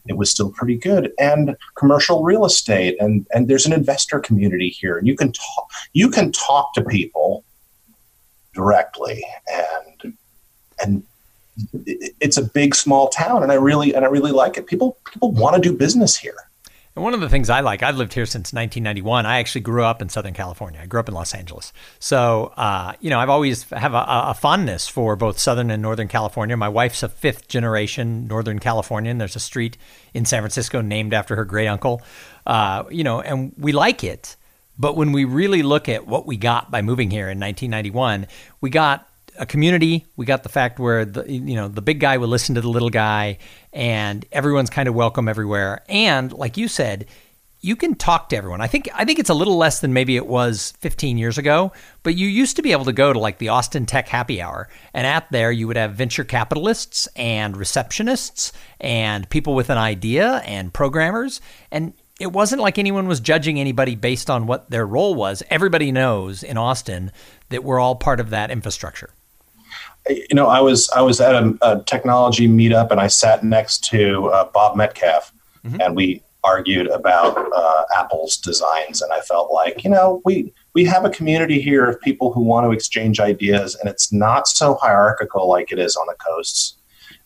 it 0.07 0.17
was 0.17 0.31
still 0.31 0.51
pretty 0.51 0.77
good. 0.77 1.11
And 1.19 1.57
commercial 1.75 2.23
real 2.23 2.45
estate, 2.45 2.95
and 2.99 3.27
and 3.33 3.47
there's 3.47 3.65
an 3.65 3.73
investor 3.73 4.19
community 4.19 4.69
here, 4.69 4.97
and 4.97 5.07
you 5.07 5.15
can 5.15 5.31
talk 5.33 5.69
you 5.93 6.09
can 6.09 6.31
talk 6.31 6.73
to 6.75 6.83
people 6.83 7.43
directly 8.59 9.23
and 9.47 10.13
and 10.81 11.03
it's 11.73 12.37
a 12.37 12.43
big 12.43 12.75
small 12.75 13.09
town, 13.09 13.43
and 13.43 13.51
I 13.51 13.55
really 13.55 13.93
and 13.93 14.05
I 14.05 14.07
really 14.07 14.31
like 14.31 14.57
it. 14.57 14.67
People 14.67 14.97
people 15.11 15.31
want 15.31 15.55
to 15.55 15.61
do 15.61 15.75
business 15.75 16.17
here. 16.17 16.35
And 16.95 17.03
one 17.03 17.13
of 17.13 17.21
the 17.21 17.29
things 17.29 17.49
I 17.49 17.59
like, 17.61 17.83
I've 17.83 17.97
lived 17.97 18.13
here 18.13 18.25
since 18.25 18.51
1991. 18.51 19.25
I 19.25 19.37
actually 19.37 19.61
grew 19.61 19.83
up 19.83 20.01
in 20.01 20.09
Southern 20.09 20.33
California. 20.33 20.81
I 20.81 20.87
grew 20.87 20.99
up 20.99 21.07
in 21.07 21.13
Los 21.13 21.35
Angeles. 21.35 21.71
So, 21.99 22.51
uh, 22.57 22.93
you 22.99 23.09
know, 23.09 23.19
I've 23.19 23.29
always 23.29 23.63
have 23.69 23.93
a, 23.93 24.03
a, 24.07 24.33
fondness 24.33 24.87
for 24.87 25.15
both 25.15 25.37
Southern 25.37 25.69
and 25.69 25.81
Northern 25.83 26.07
California. 26.07 26.57
My 26.57 26.67
wife's 26.67 27.03
a 27.03 27.07
fifth 27.07 27.47
generation 27.47 28.27
Northern 28.27 28.59
Californian. 28.59 29.19
There's 29.19 29.35
a 29.35 29.39
street 29.39 29.77
in 30.13 30.25
San 30.25 30.41
Francisco 30.41 30.81
named 30.81 31.13
after 31.13 31.35
her 31.35 31.45
great 31.45 31.67
uncle. 31.67 32.01
Uh, 32.45 32.83
you 32.89 33.03
know, 33.03 33.21
and 33.21 33.53
we 33.57 33.71
like 33.71 34.03
it. 34.03 34.35
But 34.79 34.95
when 34.95 35.11
we 35.11 35.25
really 35.25 35.61
look 35.61 35.89
at 35.89 36.07
what 36.07 36.25
we 36.25 36.37
got 36.37 36.71
by 36.71 36.81
moving 36.81 37.11
here 37.11 37.29
in 37.29 37.39
1991, 37.39 38.27
we 38.61 38.69
got 38.69 39.07
a 39.37 39.45
community. 39.45 40.05
We 40.15 40.25
got 40.25 40.43
the 40.43 40.49
fact 40.49 40.79
where 40.79 41.05
the 41.05 41.29
you 41.29 41.55
know 41.55 41.67
the 41.67 41.81
big 41.81 41.99
guy 41.99 42.17
would 42.17 42.29
listen 42.29 42.55
to 42.55 42.61
the 42.61 42.69
little 42.69 42.89
guy, 42.89 43.37
and 43.73 44.25
everyone's 44.31 44.69
kind 44.69 44.87
of 44.87 44.95
welcome 44.95 45.27
everywhere. 45.27 45.83
And 45.89 46.31
like 46.31 46.57
you 46.57 46.67
said, 46.67 47.07
you 47.61 47.75
can 47.75 47.95
talk 47.95 48.29
to 48.29 48.37
everyone. 48.37 48.61
I 48.61 48.67
think 48.67 48.89
I 48.93 49.03
think 49.05 49.19
it's 49.19 49.29
a 49.29 49.33
little 49.33 49.57
less 49.57 49.81
than 49.81 49.93
maybe 49.93 50.15
it 50.15 50.27
was 50.27 50.73
15 50.79 51.17
years 51.17 51.37
ago, 51.37 51.73
but 52.03 52.15
you 52.15 52.27
used 52.27 52.55
to 52.55 52.61
be 52.61 52.71
able 52.71 52.85
to 52.85 52.93
go 52.93 53.11
to 53.11 53.19
like 53.19 53.37
the 53.37 53.49
Austin 53.49 53.85
Tech 53.85 54.07
Happy 54.07 54.41
Hour, 54.41 54.69
and 54.93 55.05
at 55.05 55.29
there 55.31 55.51
you 55.51 55.67
would 55.67 55.77
have 55.77 55.93
venture 55.93 56.23
capitalists 56.23 57.07
and 57.15 57.55
receptionists 57.55 58.51
and 58.79 59.29
people 59.29 59.55
with 59.55 59.69
an 59.69 59.77
idea 59.77 60.37
and 60.45 60.73
programmers, 60.73 61.41
and 61.71 61.93
it 62.19 62.31
wasn't 62.31 62.61
like 62.61 62.77
anyone 62.77 63.07
was 63.07 63.19
judging 63.19 63.59
anybody 63.59 63.95
based 63.95 64.29
on 64.29 64.47
what 64.47 64.69
their 64.69 64.85
role 64.85 65.15
was. 65.15 65.43
Everybody 65.49 65.91
knows 65.91 66.43
in 66.43 66.57
Austin 66.57 67.11
that 67.49 67.63
we're 67.63 67.79
all 67.79 67.95
part 67.95 68.19
of 68.19 68.29
that 68.29 68.51
infrastructure 68.51 69.11
you 70.09 70.33
know, 70.33 70.47
I 70.47 70.61
was 70.61 70.89
I 70.89 71.01
was 71.01 71.21
at 71.21 71.35
a, 71.35 71.57
a 71.61 71.83
technology 71.83 72.47
meetup 72.47 72.91
and 72.91 72.99
I 72.99 73.07
sat 73.07 73.43
next 73.43 73.83
to 73.85 74.27
uh, 74.27 74.49
Bob 74.51 74.75
Metcalfe, 74.75 75.31
mm-hmm. 75.65 75.79
and 75.81 75.95
we 75.95 76.23
argued 76.43 76.87
about 76.87 77.37
uh, 77.53 77.83
Apple's 77.95 78.37
designs. 78.37 79.01
And 79.01 79.11
I 79.11 79.19
felt 79.21 79.51
like, 79.51 79.83
you 79.83 79.89
know, 79.89 80.21
we 80.25 80.53
we 80.73 80.85
have 80.85 81.05
a 81.05 81.09
community 81.09 81.61
here 81.61 81.85
of 81.85 81.99
people 82.01 82.33
who 82.33 82.41
want 82.41 82.65
to 82.65 82.71
exchange 82.71 83.19
ideas, 83.19 83.75
and 83.75 83.89
it's 83.89 84.11
not 84.11 84.47
so 84.47 84.75
hierarchical 84.75 85.47
like 85.47 85.71
it 85.71 85.79
is 85.79 85.95
on 85.95 86.07
the 86.07 86.15
coasts. 86.15 86.77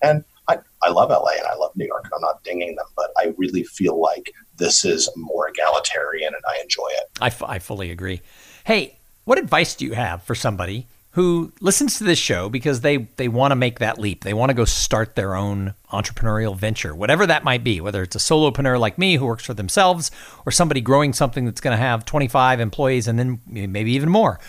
And 0.02 0.24
I, 0.50 0.58
I 0.82 0.90
love 0.90 1.10
LA 1.10 1.32
and 1.38 1.48
I 1.48 1.56
love 1.56 1.72
New 1.76 1.86
York. 1.86 2.04
and 2.04 2.14
I'm 2.16 2.22
not 2.22 2.44
dinging 2.44 2.76
them, 2.76 2.86
but 2.98 3.12
I 3.18 3.34
really 3.38 3.64
feel 3.64 4.02
like 4.02 4.33
this 4.58 4.86
is 4.86 5.10
more 5.16 5.50
egalitarian, 5.50 6.34
and 6.34 6.44
I 6.48 6.62
enjoy 6.62 6.88
it. 6.90 7.10
I, 7.22 7.28
f- 7.28 7.44
I 7.44 7.60
fully 7.60 7.92
agree. 7.92 8.22
Hey, 8.66 8.98
what 9.26 9.38
advice 9.38 9.76
do 9.76 9.86
you 9.86 9.94
have 9.94 10.24
for 10.24 10.36
somebody 10.36 10.88
who 11.14 11.52
listens 11.62 12.00
to 12.00 12.04
this 12.04 12.18
show 12.18 12.50
because 12.50 12.82
they 12.82 12.98
they 12.98 13.28
want 13.28 13.52
to 13.52 13.56
make 13.56 13.80
that 13.80 14.00
leap. 14.00 14.24
They 14.24 14.34
want 14.34 14.50
to 14.50 14.56
go 14.56 14.66
start 14.66 15.16
their 15.16 15.36
own 15.36 15.76
entrepreneurial 15.92 16.58
venture, 16.58 16.96
whatever 16.96 17.28
that 17.28 17.44
might 17.44 17.64
be, 17.64 17.80
whether 17.82 18.02
it's 18.02 18.16
a 18.16 18.20
solopreneur 18.20 18.80
like 18.80 18.98
me 18.98 19.16
who 19.16 19.26
works 19.28 19.46
for 19.46 19.54
themselves 19.54 20.10
or 20.46 20.52
somebody 20.52 20.82
growing 20.82 21.14
something 21.14 21.46
that's 21.46 21.62
going 21.62 21.76
to 21.76 21.82
have 21.82 22.04
25 22.04 22.60
employees 22.60 23.08
and 23.08 23.20
then 23.20 23.40
maybe 23.48 23.92
even 23.92 24.10
more. 24.10 24.40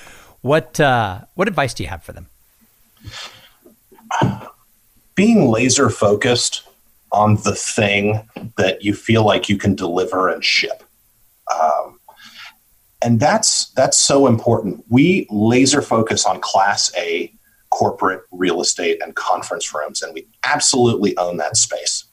What 0.41 0.81
uh, 0.81 1.21
what 1.35 1.49
advice 1.49 1.75
do 1.75 1.83
you 1.83 1.91
have 1.91 2.03
for 2.03 2.13
them? 2.13 2.29
Being 5.15 5.51
laser 5.51 5.91
focused 5.91 6.63
on 7.15 7.37
the 7.37 7.55
thing 7.55 8.29
that 8.59 8.83
you 8.83 8.93
feel 8.93 9.25
like 9.25 9.49
you 9.49 9.57
can 9.57 9.75
deliver 9.75 10.29
and 10.29 10.45
ship. 10.45 10.83
Um, 11.55 12.01
and 13.03 13.21
that's 13.21 13.71
that's 13.71 13.99
so 13.99 14.27
important. 14.27 14.85
We 14.89 15.27
laser 15.31 15.81
focus 15.81 16.27
on 16.27 16.41
Class 16.41 16.91
A 16.97 17.33
corporate 17.71 18.23
real 18.33 18.61
estate 18.61 19.01
and 19.03 19.15
conference 19.15 19.73
rooms, 19.75 20.03
and 20.03 20.13
we 20.13 20.27
absolutely 20.45 21.17
own 21.17 21.37
that 21.37 21.57
space. 21.57 22.05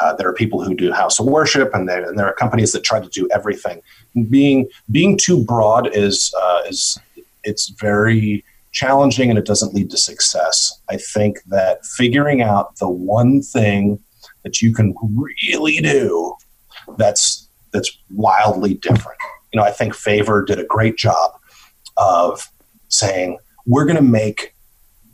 Uh, 0.00 0.14
there 0.14 0.28
are 0.28 0.34
people 0.34 0.62
who 0.62 0.74
do 0.74 0.92
house 0.92 1.20
of 1.20 1.26
worship, 1.26 1.72
and 1.74 1.88
there, 1.88 2.08
and 2.08 2.18
there 2.18 2.26
are 2.26 2.34
companies 2.34 2.72
that 2.72 2.82
try 2.82 3.00
to 3.00 3.08
do 3.08 3.28
everything. 3.32 3.80
Being 4.28 4.68
being 4.90 5.16
too 5.16 5.44
broad 5.44 5.94
is 5.94 6.34
uh, 6.40 6.62
is 6.66 6.98
it's 7.44 7.68
very 7.68 8.44
challenging, 8.72 9.30
and 9.30 9.38
it 9.38 9.46
doesn't 9.46 9.74
lead 9.74 9.90
to 9.90 9.98
success. 9.98 10.80
I 10.90 10.96
think 10.96 11.42
that 11.44 11.84
figuring 11.84 12.42
out 12.42 12.76
the 12.76 12.88
one 12.88 13.42
thing 13.42 14.00
that 14.46 14.62
you 14.62 14.72
can 14.72 14.94
really 15.36 15.78
do 15.80 16.32
that's 16.96 17.48
that's 17.72 17.98
wildly 18.10 18.74
different 18.74 19.18
you 19.56 19.62
know, 19.62 19.66
I 19.66 19.70
think 19.70 19.94
Favor 19.94 20.44
did 20.44 20.58
a 20.58 20.64
great 20.64 20.98
job 20.98 21.30
of 21.96 22.50
saying, 22.88 23.38
we're 23.64 23.86
going 23.86 23.96
to 23.96 24.02
make 24.02 24.54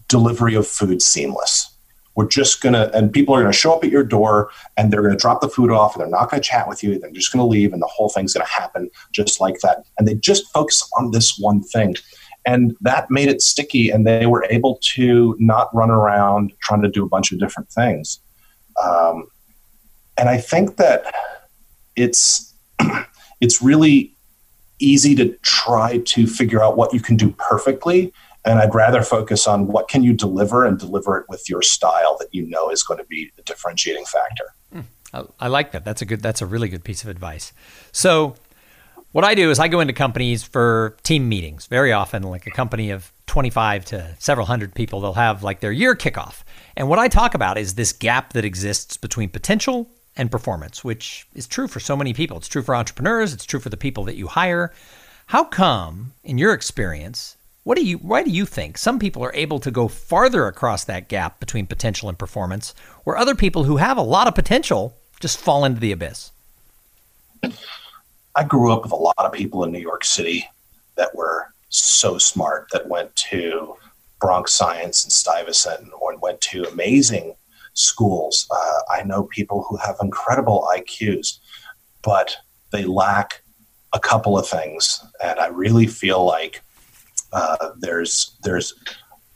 delivery 0.08 0.56
of 0.56 0.66
food 0.66 1.00
seamless. 1.00 1.68
We're 2.16 2.26
just 2.26 2.60
going 2.60 2.72
to, 2.72 2.92
and 2.92 3.12
people 3.12 3.36
are 3.36 3.40
going 3.40 3.52
to 3.52 3.56
show 3.56 3.72
up 3.72 3.84
at 3.84 3.90
your 3.90 4.02
door 4.02 4.50
and 4.76 4.92
they're 4.92 5.00
going 5.00 5.16
to 5.16 5.20
drop 5.20 5.42
the 5.42 5.48
food 5.48 5.70
off 5.70 5.94
and 5.94 6.02
they're 6.02 6.10
not 6.10 6.28
going 6.28 6.42
to 6.42 6.48
chat 6.48 6.66
with 6.66 6.82
you. 6.82 6.98
They're 6.98 7.12
just 7.12 7.32
going 7.32 7.38
to 7.38 7.46
leave 7.46 7.72
and 7.72 7.80
the 7.80 7.86
whole 7.86 8.08
thing's 8.08 8.34
going 8.34 8.44
to 8.44 8.52
happen 8.52 8.90
just 9.12 9.40
like 9.40 9.60
that. 9.60 9.84
And 9.96 10.08
they 10.08 10.16
just 10.16 10.52
focus 10.52 10.82
on 10.98 11.12
this 11.12 11.38
one 11.38 11.62
thing. 11.62 11.94
And 12.44 12.76
that 12.80 13.12
made 13.12 13.28
it 13.28 13.42
sticky 13.42 13.90
and 13.90 14.04
they 14.04 14.26
were 14.26 14.44
able 14.50 14.80
to 14.94 15.36
not 15.38 15.72
run 15.72 15.90
around 15.90 16.52
trying 16.62 16.82
to 16.82 16.90
do 16.90 17.04
a 17.04 17.08
bunch 17.08 17.30
of 17.30 17.38
different 17.38 17.70
things. 17.70 18.18
Um, 18.82 19.28
and 20.18 20.28
I 20.28 20.38
think 20.38 20.76
that 20.76 21.12
it's, 21.96 22.54
it's 23.40 23.62
really 23.62 24.14
easy 24.78 25.14
to 25.14 25.36
try 25.42 25.98
to 25.98 26.26
figure 26.26 26.62
out 26.62 26.76
what 26.76 26.92
you 26.92 27.00
can 27.00 27.16
do 27.16 27.30
perfectly. 27.32 28.12
And 28.44 28.58
i'd 28.58 28.74
rather 28.74 29.02
focus 29.02 29.46
on 29.46 29.68
what 29.68 29.86
can 29.86 30.02
you 30.02 30.12
deliver 30.12 30.66
and 30.66 30.76
deliver 30.76 31.16
it 31.16 31.26
with 31.28 31.48
your 31.48 31.62
style 31.62 32.16
that 32.18 32.34
you 32.34 32.44
know 32.44 32.70
is 32.70 32.82
going 32.82 32.98
to 32.98 33.04
be 33.04 33.30
a 33.38 33.42
differentiating 33.42 34.04
factor. 34.04 34.46
Mm, 34.74 34.84
I, 35.14 35.44
I 35.44 35.46
like 35.46 35.70
that. 35.70 35.84
That's 35.84 36.02
a 36.02 36.04
good 36.04 36.22
that's 36.22 36.42
a 36.42 36.46
really 36.46 36.68
good 36.68 36.82
piece 36.82 37.04
of 37.04 37.08
advice. 37.08 37.52
So 37.92 38.34
what 39.12 39.24
i 39.24 39.34
do 39.34 39.50
is 39.50 39.58
i 39.58 39.68
go 39.68 39.78
into 39.80 39.92
companies 39.92 40.42
for 40.42 40.96
team 41.02 41.28
meetings 41.28 41.66
very 41.66 41.92
often 41.92 42.22
like 42.22 42.46
a 42.46 42.50
company 42.50 42.90
of 42.90 43.12
25 43.32 43.84
to 43.86 44.14
several 44.18 44.46
hundred 44.46 44.74
people 44.74 45.00
they'll 45.00 45.14
have 45.14 45.42
like 45.42 45.60
their 45.60 45.72
year 45.72 45.96
kickoff 45.96 46.42
and 46.76 46.88
what 46.88 46.98
i 46.98 47.08
talk 47.08 47.34
about 47.34 47.56
is 47.56 47.74
this 47.74 47.92
gap 47.92 48.34
that 48.34 48.44
exists 48.44 48.96
between 48.96 49.28
potential 49.28 49.88
and 50.16 50.30
performance, 50.30 50.84
which 50.84 51.26
is 51.34 51.46
true 51.46 51.68
for 51.68 51.80
so 51.80 51.96
many 51.96 52.12
people. 52.12 52.36
It's 52.36 52.48
true 52.48 52.62
for 52.62 52.74
entrepreneurs, 52.74 53.32
it's 53.32 53.44
true 53.44 53.60
for 53.60 53.68
the 53.68 53.76
people 53.76 54.04
that 54.04 54.16
you 54.16 54.26
hire. 54.26 54.72
How 55.26 55.44
come, 55.44 56.12
in 56.22 56.38
your 56.38 56.52
experience, 56.52 57.36
what 57.64 57.78
do 57.78 57.84
you 57.84 57.98
why 57.98 58.22
do 58.22 58.30
you 58.30 58.44
think 58.44 58.76
some 58.76 58.98
people 58.98 59.24
are 59.24 59.34
able 59.34 59.60
to 59.60 59.70
go 59.70 59.86
farther 59.88 60.46
across 60.46 60.84
that 60.84 61.08
gap 61.08 61.38
between 61.38 61.66
potential 61.66 62.08
and 62.08 62.18
performance, 62.18 62.74
where 63.04 63.16
other 63.16 63.34
people 63.34 63.64
who 63.64 63.76
have 63.76 63.96
a 63.96 64.02
lot 64.02 64.26
of 64.26 64.34
potential 64.34 64.96
just 65.20 65.38
fall 65.38 65.64
into 65.64 65.80
the 65.80 65.92
abyss? 65.92 66.32
I 68.34 68.44
grew 68.44 68.72
up 68.72 68.82
with 68.82 68.92
a 68.92 68.96
lot 68.96 69.14
of 69.18 69.32
people 69.32 69.62
in 69.64 69.72
New 69.72 69.78
York 69.78 70.04
City 70.04 70.48
that 70.96 71.14
were 71.14 71.51
so 71.72 72.18
smart 72.18 72.68
that 72.72 72.88
went 72.88 73.14
to 73.16 73.74
Bronx 74.20 74.52
Science 74.52 75.02
and 75.02 75.12
Stuyvesant 75.12 75.90
or 76.00 76.16
went 76.18 76.40
to 76.42 76.64
amazing 76.64 77.34
schools. 77.74 78.46
Uh, 78.50 78.80
I 78.90 79.02
know 79.02 79.24
people 79.24 79.64
who 79.68 79.76
have 79.76 79.96
incredible 80.00 80.68
IQs, 80.76 81.38
but 82.02 82.36
they 82.70 82.84
lack 82.84 83.42
a 83.92 83.98
couple 83.98 84.38
of 84.38 84.46
things, 84.46 85.04
and 85.22 85.38
I 85.40 85.48
really 85.48 85.86
feel 85.86 86.24
like 86.24 86.62
uh, 87.32 87.70
there's 87.78 88.36
there's 88.42 88.74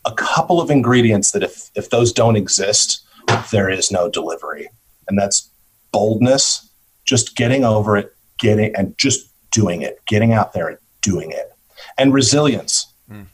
a 0.05 0.13
couple 0.13 0.61
of 0.61 0.71
ingredients 0.71 1.33
that 1.33 1.43
if 1.43 1.71
if 1.75 1.91
those 1.91 2.13
don't 2.13 2.37
exist, 2.37 3.05
there 3.51 3.69
is 3.69 3.91
no 3.91 4.09
delivery, 4.09 4.69
and 5.09 5.19
that's 5.19 5.51
boldness, 5.93 6.71
just 7.05 7.37
getting 7.37 7.65
over 7.65 7.97
it, 7.97 8.15
getting 8.39 8.75
and 8.77 8.97
just 8.99 9.31
doing 9.51 9.83
it, 9.83 10.01
getting 10.07 10.33
out 10.33 10.53
there 10.53 10.69
and 10.69 10.79
doing 11.01 11.31
it, 11.31 11.56
and 11.99 12.13
resilience, 12.13 12.93
mm. 13.11 13.27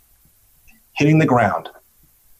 hitting 0.94 1.18
the 1.18 1.26
ground. 1.26 1.68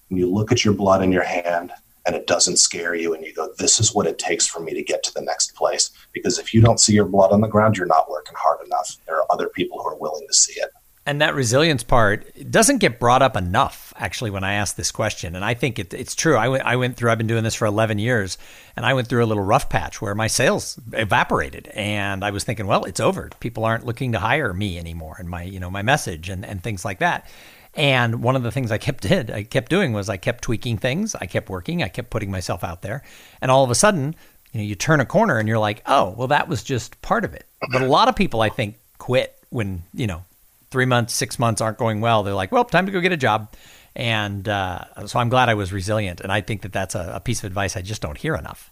When 0.08 0.18
you 0.18 0.30
look 0.30 0.52
at 0.52 0.64
your 0.64 0.74
blood 0.74 1.02
in 1.02 1.12
your 1.12 1.24
hand 1.24 1.72
and 2.06 2.16
it 2.16 2.26
doesn't 2.26 2.56
scare 2.56 2.94
you 2.94 3.14
and 3.14 3.24
you 3.24 3.32
go 3.32 3.48
this 3.58 3.78
is 3.78 3.94
what 3.94 4.06
it 4.06 4.18
takes 4.18 4.46
for 4.46 4.60
me 4.60 4.74
to 4.74 4.82
get 4.82 5.02
to 5.02 5.14
the 5.14 5.20
next 5.20 5.54
place 5.54 5.90
because 6.12 6.38
if 6.38 6.52
you 6.52 6.60
don't 6.60 6.80
see 6.80 6.92
your 6.92 7.04
blood 7.04 7.32
on 7.32 7.40
the 7.40 7.48
ground 7.48 7.76
you're 7.76 7.86
not 7.86 8.10
working 8.10 8.34
hard 8.36 8.64
enough 8.66 8.96
there 9.06 9.16
are 9.16 9.26
other 9.30 9.48
people 9.48 9.80
who 9.80 9.88
are 9.88 9.96
willing 9.96 10.26
to 10.26 10.34
see 10.34 10.58
it 10.60 10.70
and 11.04 11.20
that 11.20 11.34
resilience 11.34 11.82
part 11.82 12.26
doesn't 12.50 12.78
get 12.78 13.00
brought 13.00 13.22
up 13.22 13.36
enough 13.36 13.92
actually 13.96 14.30
when 14.30 14.44
i 14.44 14.54
ask 14.54 14.76
this 14.76 14.92
question 14.92 15.34
and 15.34 15.44
i 15.44 15.54
think 15.54 15.78
it, 15.78 15.92
it's 15.94 16.14
true 16.14 16.36
I 16.36 16.48
went, 16.48 16.64
I 16.64 16.76
went 16.76 16.96
through 16.96 17.10
i've 17.10 17.18
been 17.18 17.26
doing 17.26 17.44
this 17.44 17.54
for 17.54 17.66
11 17.66 17.98
years 17.98 18.38
and 18.76 18.86
i 18.86 18.94
went 18.94 19.08
through 19.08 19.24
a 19.24 19.26
little 19.26 19.42
rough 19.42 19.68
patch 19.68 20.00
where 20.00 20.14
my 20.14 20.26
sales 20.26 20.78
evaporated 20.92 21.68
and 21.68 22.24
i 22.24 22.30
was 22.30 22.44
thinking 22.44 22.66
well 22.66 22.84
it's 22.84 23.00
over 23.00 23.30
people 23.40 23.64
aren't 23.64 23.86
looking 23.86 24.12
to 24.12 24.18
hire 24.18 24.52
me 24.52 24.78
anymore 24.78 25.16
and 25.18 25.28
my 25.28 25.42
you 25.42 25.60
know 25.60 25.70
my 25.70 25.82
message 25.82 26.28
and, 26.28 26.44
and 26.44 26.62
things 26.62 26.84
like 26.84 26.98
that 27.00 27.26
and 27.74 28.22
one 28.22 28.36
of 28.36 28.42
the 28.42 28.50
things 28.50 28.70
I 28.70 28.76
kept 28.76 29.02
did, 29.08 29.30
I 29.30 29.44
kept 29.44 29.70
doing 29.70 29.94
was 29.94 30.10
I 30.10 30.18
kept 30.18 30.44
tweaking 30.44 30.76
things. 30.76 31.14
I 31.14 31.24
kept 31.24 31.48
working. 31.48 31.82
I 31.82 31.88
kept 31.88 32.10
putting 32.10 32.30
myself 32.30 32.62
out 32.62 32.82
there. 32.82 33.02
And 33.40 33.50
all 33.50 33.64
of 33.64 33.70
a 33.70 33.74
sudden, 33.74 34.14
you 34.52 34.60
know, 34.60 34.66
you 34.66 34.74
turn 34.74 35.00
a 35.00 35.06
corner 35.06 35.38
and 35.38 35.48
you're 35.48 35.58
like, 35.58 35.82
oh, 35.86 36.10
well, 36.10 36.28
that 36.28 36.48
was 36.48 36.62
just 36.62 37.00
part 37.00 37.24
of 37.24 37.32
it. 37.32 37.46
But 37.72 37.80
a 37.80 37.86
lot 37.86 38.08
of 38.08 38.16
people, 38.16 38.42
I 38.42 38.50
think, 38.50 38.76
quit 38.98 39.38
when 39.48 39.82
you 39.92 40.06
know 40.06 40.22
three 40.72 40.86
months, 40.86 41.14
six 41.14 41.38
months 41.38 41.60
aren't 41.60 41.78
going 41.78 42.00
well. 42.00 42.24
They're 42.24 42.34
like, 42.34 42.50
well, 42.50 42.64
time 42.64 42.86
to 42.86 42.92
go 42.92 43.00
get 43.00 43.12
a 43.12 43.16
job. 43.16 43.52
And 43.94 44.48
uh, 44.48 45.06
so 45.06 45.20
I'm 45.20 45.28
glad 45.28 45.48
I 45.48 45.54
was 45.54 45.72
resilient. 45.72 46.20
And 46.20 46.32
I 46.32 46.40
think 46.40 46.62
that 46.62 46.72
that's 46.72 46.94
a, 46.94 47.12
a 47.14 47.20
piece 47.20 47.38
of 47.40 47.44
advice 47.44 47.76
I 47.76 47.82
just 47.82 48.02
don't 48.02 48.18
hear 48.18 48.34
enough. 48.34 48.70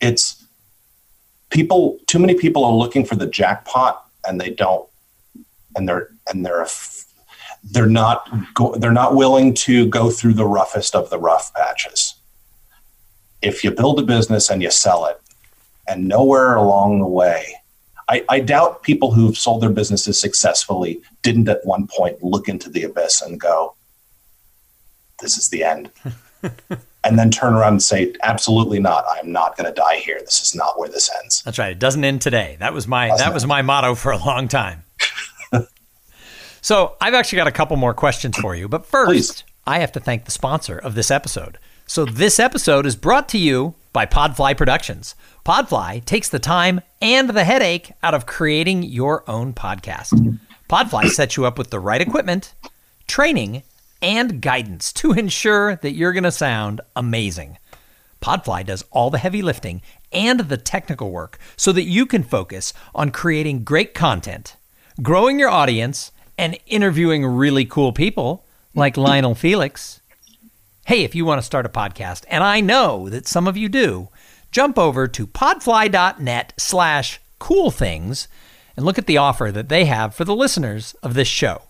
It's 0.00 0.42
people, 1.50 1.98
too 2.06 2.18
many 2.18 2.34
people 2.34 2.64
are 2.64 2.72
looking 2.72 3.04
for 3.04 3.14
the 3.14 3.26
jackpot 3.26 4.04
and 4.26 4.40
they 4.40 4.50
don't, 4.50 4.88
and 5.76 5.88
they're, 5.88 6.08
and 6.28 6.44
they're, 6.44 6.66
they're 7.62 7.86
not, 7.86 8.28
go, 8.54 8.74
they're 8.74 8.92
not 8.92 9.14
willing 9.14 9.54
to 9.54 9.86
go 9.86 10.10
through 10.10 10.34
the 10.34 10.46
roughest 10.46 10.96
of 10.96 11.10
the 11.10 11.18
rough 11.18 11.52
patches. 11.54 12.14
If 13.42 13.62
you 13.62 13.70
build 13.70 14.00
a 14.00 14.02
business 14.02 14.50
and 14.50 14.62
you 14.62 14.70
sell 14.70 15.04
it, 15.06 15.20
and 15.86 16.08
nowhere 16.08 16.54
along 16.54 17.00
the 17.00 17.06
way, 17.06 17.56
I, 18.08 18.24
I, 18.28 18.40
doubt 18.40 18.82
people 18.82 19.12
who've 19.12 19.36
sold 19.36 19.62
their 19.62 19.70
businesses 19.70 20.20
successfully 20.20 21.00
didn't 21.22 21.48
at 21.48 21.64
one 21.64 21.86
point 21.86 22.22
look 22.22 22.48
into 22.48 22.68
the 22.68 22.82
abyss 22.84 23.22
and 23.22 23.40
go, 23.40 23.74
"This 25.20 25.38
is 25.38 25.48
the 25.48 25.64
end," 25.64 25.90
and 27.04 27.18
then 27.18 27.30
turn 27.30 27.54
around 27.54 27.74
and 27.74 27.82
say, 27.82 28.14
"Absolutely 28.22 28.78
not! 28.78 29.04
I'm 29.10 29.32
not 29.32 29.56
going 29.56 29.66
to 29.66 29.74
die 29.74 29.96
here. 29.96 30.18
This 30.20 30.42
is 30.42 30.54
not 30.54 30.78
where 30.78 30.88
this 30.88 31.10
ends." 31.22 31.42
That's 31.42 31.58
right. 31.58 31.72
It 31.72 31.78
doesn't 31.78 32.04
end 32.04 32.20
today. 32.20 32.56
That 32.60 32.74
was 32.74 32.86
my 32.86 33.16
that 33.16 33.32
was 33.32 33.46
my 33.46 33.62
motto 33.62 33.94
for 33.94 34.12
a 34.12 34.18
long 34.18 34.48
time. 34.48 34.82
so 36.60 36.96
I've 37.00 37.14
actually 37.14 37.36
got 37.36 37.46
a 37.46 37.52
couple 37.52 37.76
more 37.76 37.94
questions 37.94 38.36
for 38.36 38.54
you, 38.54 38.68
but 38.68 38.84
first, 38.84 39.08
Please. 39.08 39.44
I 39.66 39.78
have 39.78 39.92
to 39.92 40.00
thank 40.00 40.26
the 40.26 40.30
sponsor 40.30 40.78
of 40.78 40.94
this 40.94 41.10
episode. 41.10 41.58
So 41.86 42.04
this 42.04 42.38
episode 42.38 42.86
is 42.86 42.96
brought 42.96 43.28
to 43.30 43.38
you 43.38 43.74
by 43.94 44.04
Podfly 44.04 44.56
Productions. 44.56 45.14
Podfly 45.46 46.04
takes 46.04 46.28
the 46.28 46.40
time 46.40 46.80
and 47.00 47.30
the 47.30 47.44
headache 47.44 47.92
out 48.02 48.12
of 48.12 48.26
creating 48.26 48.82
your 48.82 49.22
own 49.30 49.54
podcast. 49.54 50.38
Podfly 50.68 51.08
sets 51.08 51.36
you 51.36 51.46
up 51.46 51.56
with 51.56 51.70
the 51.70 51.78
right 51.78 52.00
equipment, 52.00 52.54
training, 53.06 53.62
and 54.02 54.42
guidance 54.42 54.92
to 54.94 55.12
ensure 55.12 55.76
that 55.76 55.92
you're 55.92 56.12
going 56.12 56.24
to 56.24 56.32
sound 56.32 56.80
amazing. 56.96 57.56
Podfly 58.20 58.66
does 58.66 58.84
all 58.90 59.10
the 59.10 59.18
heavy 59.18 59.42
lifting 59.42 59.80
and 60.10 60.40
the 60.40 60.56
technical 60.56 61.12
work 61.12 61.38
so 61.56 61.70
that 61.70 61.84
you 61.84 62.04
can 62.04 62.24
focus 62.24 62.72
on 62.96 63.12
creating 63.12 63.62
great 63.62 63.94
content, 63.94 64.56
growing 65.02 65.38
your 65.38 65.50
audience, 65.50 66.10
and 66.36 66.58
interviewing 66.66 67.24
really 67.24 67.64
cool 67.64 67.92
people 67.92 68.44
like 68.74 68.96
Lionel 68.96 69.36
Felix. 69.36 70.00
Hey, 70.86 71.02
if 71.02 71.14
you 71.14 71.24
want 71.24 71.38
to 71.38 71.46
start 71.46 71.64
a 71.64 71.70
podcast, 71.70 72.26
and 72.28 72.44
I 72.44 72.60
know 72.60 73.08
that 73.08 73.26
some 73.26 73.48
of 73.48 73.56
you 73.56 73.70
do, 73.70 74.10
jump 74.52 74.78
over 74.78 75.08
to 75.08 75.26
podfly.net 75.26 76.52
slash 76.58 77.20
cool 77.38 77.70
things 77.70 78.28
and 78.76 78.84
look 78.84 78.98
at 78.98 79.06
the 79.06 79.16
offer 79.16 79.50
that 79.50 79.70
they 79.70 79.86
have 79.86 80.14
for 80.14 80.26
the 80.26 80.36
listeners 80.36 80.92
of 81.02 81.14
this 81.14 81.26
show. 81.26 81.62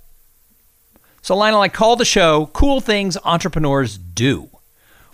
So, 1.23 1.37
Lionel, 1.37 1.61
I 1.61 1.69
call 1.69 1.95
the 1.95 2.05
show 2.05 2.47
Cool 2.47 2.81
Things 2.81 3.17
Entrepreneurs 3.25 3.99
Do. 3.99 4.51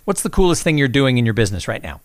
What's 0.05 0.23
the 0.23 0.31
coolest 0.31 0.63
thing 0.63 0.79
you're 0.79 0.87
doing 0.87 1.19
in 1.19 1.25
your 1.25 1.35
business 1.35 1.67
right 1.67 1.83
now? 1.83 2.01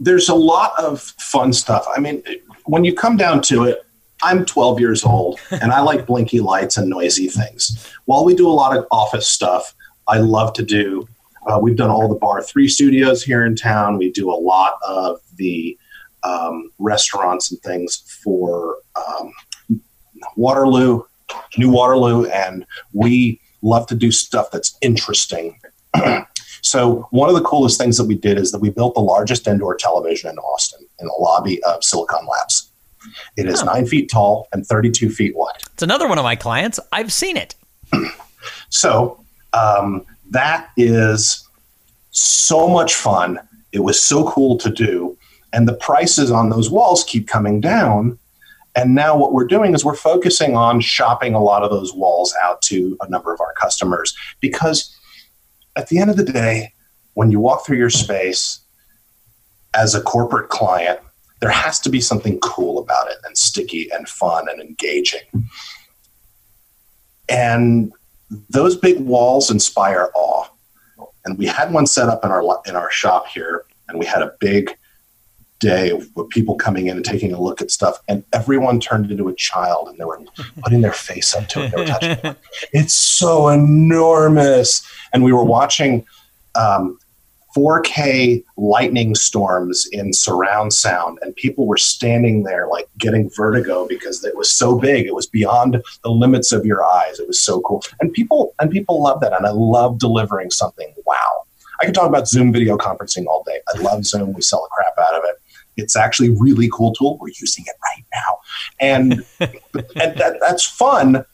There's 0.00 0.28
a 0.28 0.34
lot 0.34 0.72
of 0.76 1.02
fun 1.20 1.52
stuff. 1.52 1.86
I 1.96 2.00
mean, 2.00 2.20
when 2.64 2.84
you 2.84 2.96
come 2.96 3.16
down 3.16 3.42
to 3.42 3.62
it, 3.62 3.86
I'm 4.24 4.44
12 4.44 4.80
years 4.80 5.04
old 5.04 5.38
and 5.52 5.70
I 5.70 5.82
like 5.82 6.04
blinky 6.04 6.40
lights 6.40 6.78
and 6.78 6.90
noisy 6.90 7.28
things. 7.28 7.88
While 8.06 8.24
we 8.24 8.34
do 8.34 8.48
a 8.48 8.50
lot 8.50 8.76
of 8.76 8.86
office 8.90 9.28
stuff, 9.28 9.72
I 10.06 10.18
love 10.18 10.52
to 10.54 10.62
do 10.62 11.08
uh, 11.46 11.58
we've 11.60 11.76
done 11.76 11.90
all 11.90 12.08
the 12.08 12.14
Bar 12.14 12.42
3 12.42 12.68
studios 12.68 13.22
here 13.22 13.44
in 13.44 13.54
town. 13.54 13.98
We 13.98 14.10
do 14.10 14.30
a 14.30 14.34
lot 14.34 14.78
of 14.86 15.20
the 15.36 15.78
um, 16.22 16.70
restaurants 16.78 17.50
and 17.50 17.60
things 17.60 18.02
for 18.22 18.78
um, 18.96 19.32
Waterloo, 20.36 21.02
New 21.58 21.70
Waterloo, 21.70 22.24
and 22.26 22.64
we 22.92 23.40
love 23.62 23.86
to 23.88 23.94
do 23.94 24.10
stuff 24.10 24.50
that's 24.50 24.76
interesting. 24.80 25.60
so, 26.62 27.06
one 27.10 27.28
of 27.28 27.34
the 27.34 27.42
coolest 27.42 27.78
things 27.78 27.98
that 27.98 28.04
we 28.04 28.14
did 28.14 28.38
is 28.38 28.50
that 28.52 28.60
we 28.60 28.70
built 28.70 28.94
the 28.94 29.00
largest 29.00 29.46
indoor 29.46 29.76
television 29.76 30.30
in 30.30 30.38
Austin 30.38 30.86
in 30.98 31.06
the 31.06 31.16
lobby 31.18 31.62
of 31.64 31.84
Silicon 31.84 32.26
Labs. 32.26 32.70
It 33.36 33.46
is 33.46 33.62
nine 33.62 33.84
feet 33.84 34.10
tall 34.10 34.48
and 34.54 34.66
32 34.66 35.10
feet 35.10 35.36
wide. 35.36 35.62
It's 35.74 35.82
another 35.82 36.08
one 36.08 36.16
of 36.16 36.24
my 36.24 36.36
clients. 36.36 36.80
I've 36.90 37.12
seen 37.12 37.36
it. 37.36 37.54
so, 38.70 39.23
um, 39.54 40.04
that 40.30 40.70
is 40.76 41.48
so 42.10 42.68
much 42.68 42.94
fun. 42.94 43.38
It 43.72 43.80
was 43.80 44.00
so 44.00 44.28
cool 44.28 44.58
to 44.58 44.70
do. 44.70 45.16
And 45.52 45.68
the 45.68 45.74
prices 45.74 46.30
on 46.30 46.50
those 46.50 46.68
walls 46.68 47.04
keep 47.04 47.28
coming 47.28 47.60
down. 47.60 48.18
And 48.76 48.94
now 48.94 49.16
what 49.16 49.32
we're 49.32 49.46
doing 49.46 49.72
is 49.74 49.84
we're 49.84 49.94
focusing 49.94 50.56
on 50.56 50.80
shopping 50.80 51.34
a 51.34 51.42
lot 51.42 51.62
of 51.62 51.70
those 51.70 51.94
walls 51.94 52.34
out 52.42 52.60
to 52.62 52.96
a 53.00 53.08
number 53.08 53.32
of 53.32 53.40
our 53.40 53.52
customers 53.54 54.16
because 54.40 54.96
at 55.76 55.88
the 55.88 55.98
end 55.98 56.10
of 56.10 56.16
the 56.16 56.24
day, 56.24 56.72
when 57.14 57.30
you 57.30 57.38
walk 57.38 57.64
through 57.64 57.78
your 57.78 57.90
space 57.90 58.60
as 59.74 59.94
a 59.94 60.00
corporate 60.00 60.48
client, 60.48 60.98
there 61.40 61.50
has 61.50 61.78
to 61.80 61.90
be 61.90 62.00
something 62.00 62.38
cool 62.40 62.78
about 62.78 63.08
it 63.08 63.18
and 63.24 63.38
sticky 63.38 63.88
and 63.92 64.08
fun 64.08 64.48
and 64.48 64.60
engaging. 64.60 65.20
And 67.28 67.92
those 68.50 68.76
big 68.76 69.00
walls 69.00 69.50
inspire 69.50 70.10
awe. 70.14 70.46
And 71.24 71.38
we 71.38 71.46
had 71.46 71.72
one 71.72 71.86
set 71.86 72.08
up 72.08 72.24
in 72.24 72.30
our 72.30 72.42
in 72.66 72.76
our 72.76 72.90
shop 72.90 73.26
here, 73.28 73.64
and 73.88 73.98
we 73.98 74.06
had 74.06 74.22
a 74.22 74.32
big 74.40 74.76
day 75.58 75.92
with 76.14 76.28
people 76.28 76.56
coming 76.56 76.88
in 76.88 76.96
and 76.96 77.04
taking 77.04 77.32
a 77.32 77.40
look 77.40 77.62
at 77.62 77.70
stuff, 77.70 77.98
and 78.08 78.24
everyone 78.32 78.78
turned 78.80 79.10
into 79.10 79.28
a 79.28 79.34
child, 79.34 79.88
and 79.88 79.98
they 79.98 80.04
were 80.04 80.20
putting 80.62 80.82
their 80.82 80.92
face 80.92 81.34
up 81.34 81.48
to 81.48 81.64
it. 81.64 81.70
They 81.70 81.80
were 81.80 81.86
touching 81.86 82.10
it. 82.10 82.36
It's 82.72 82.94
so 82.94 83.48
enormous, 83.48 84.86
and 85.12 85.24
we 85.24 85.32
were 85.32 85.44
watching 85.44 86.06
um, 86.54 86.98
4K 87.54 88.44
lightning 88.56 89.14
storms 89.14 89.88
in 89.92 90.12
surround 90.12 90.72
sound, 90.72 91.18
and 91.22 91.34
people 91.36 91.66
were 91.66 91.76
standing 91.76 92.42
there 92.42 92.66
like 92.68 92.88
getting 92.98 93.30
vertigo 93.30 93.86
because 93.86 94.24
it 94.24 94.36
was 94.36 94.50
so 94.50 94.78
big. 94.78 95.06
It 95.06 95.14
was 95.14 95.26
beyond 95.26 95.82
the 96.02 96.10
limits 96.10 96.52
of 96.52 96.66
your 96.66 96.84
eyes. 96.84 97.18
It 97.20 97.28
was 97.28 97.40
so 97.40 97.60
cool, 97.60 97.82
and 98.00 98.12
people 98.12 98.54
and 98.60 98.70
people 98.70 99.02
love 99.02 99.20
that. 99.20 99.32
And 99.32 99.46
I 99.46 99.50
love 99.50 99.98
delivering 99.98 100.50
something. 100.50 100.92
Wow, 101.06 101.44
I 101.80 101.86
could 101.86 101.94
talk 101.94 102.08
about 102.08 102.28
Zoom 102.28 102.52
video 102.52 102.76
conferencing 102.76 103.26
all 103.26 103.44
day. 103.44 103.60
I 103.74 103.78
love 103.78 104.04
Zoom. 104.04 104.32
We 104.32 104.42
sell 104.42 104.62
the 104.62 104.68
crap 104.72 105.06
out 105.06 105.14
of 105.14 105.24
it. 105.24 105.36
It's 105.76 105.96
actually 105.96 106.28
a 106.28 106.36
really 106.38 106.68
cool 106.72 106.92
tool. 106.92 107.18
We're 107.20 107.28
using 107.28 107.64
it 107.66 107.76
right 107.82 108.04
now, 108.14 108.38
and 108.80 109.12
and 109.40 110.18
that, 110.18 110.38
that's 110.40 110.64
fun. 110.64 111.24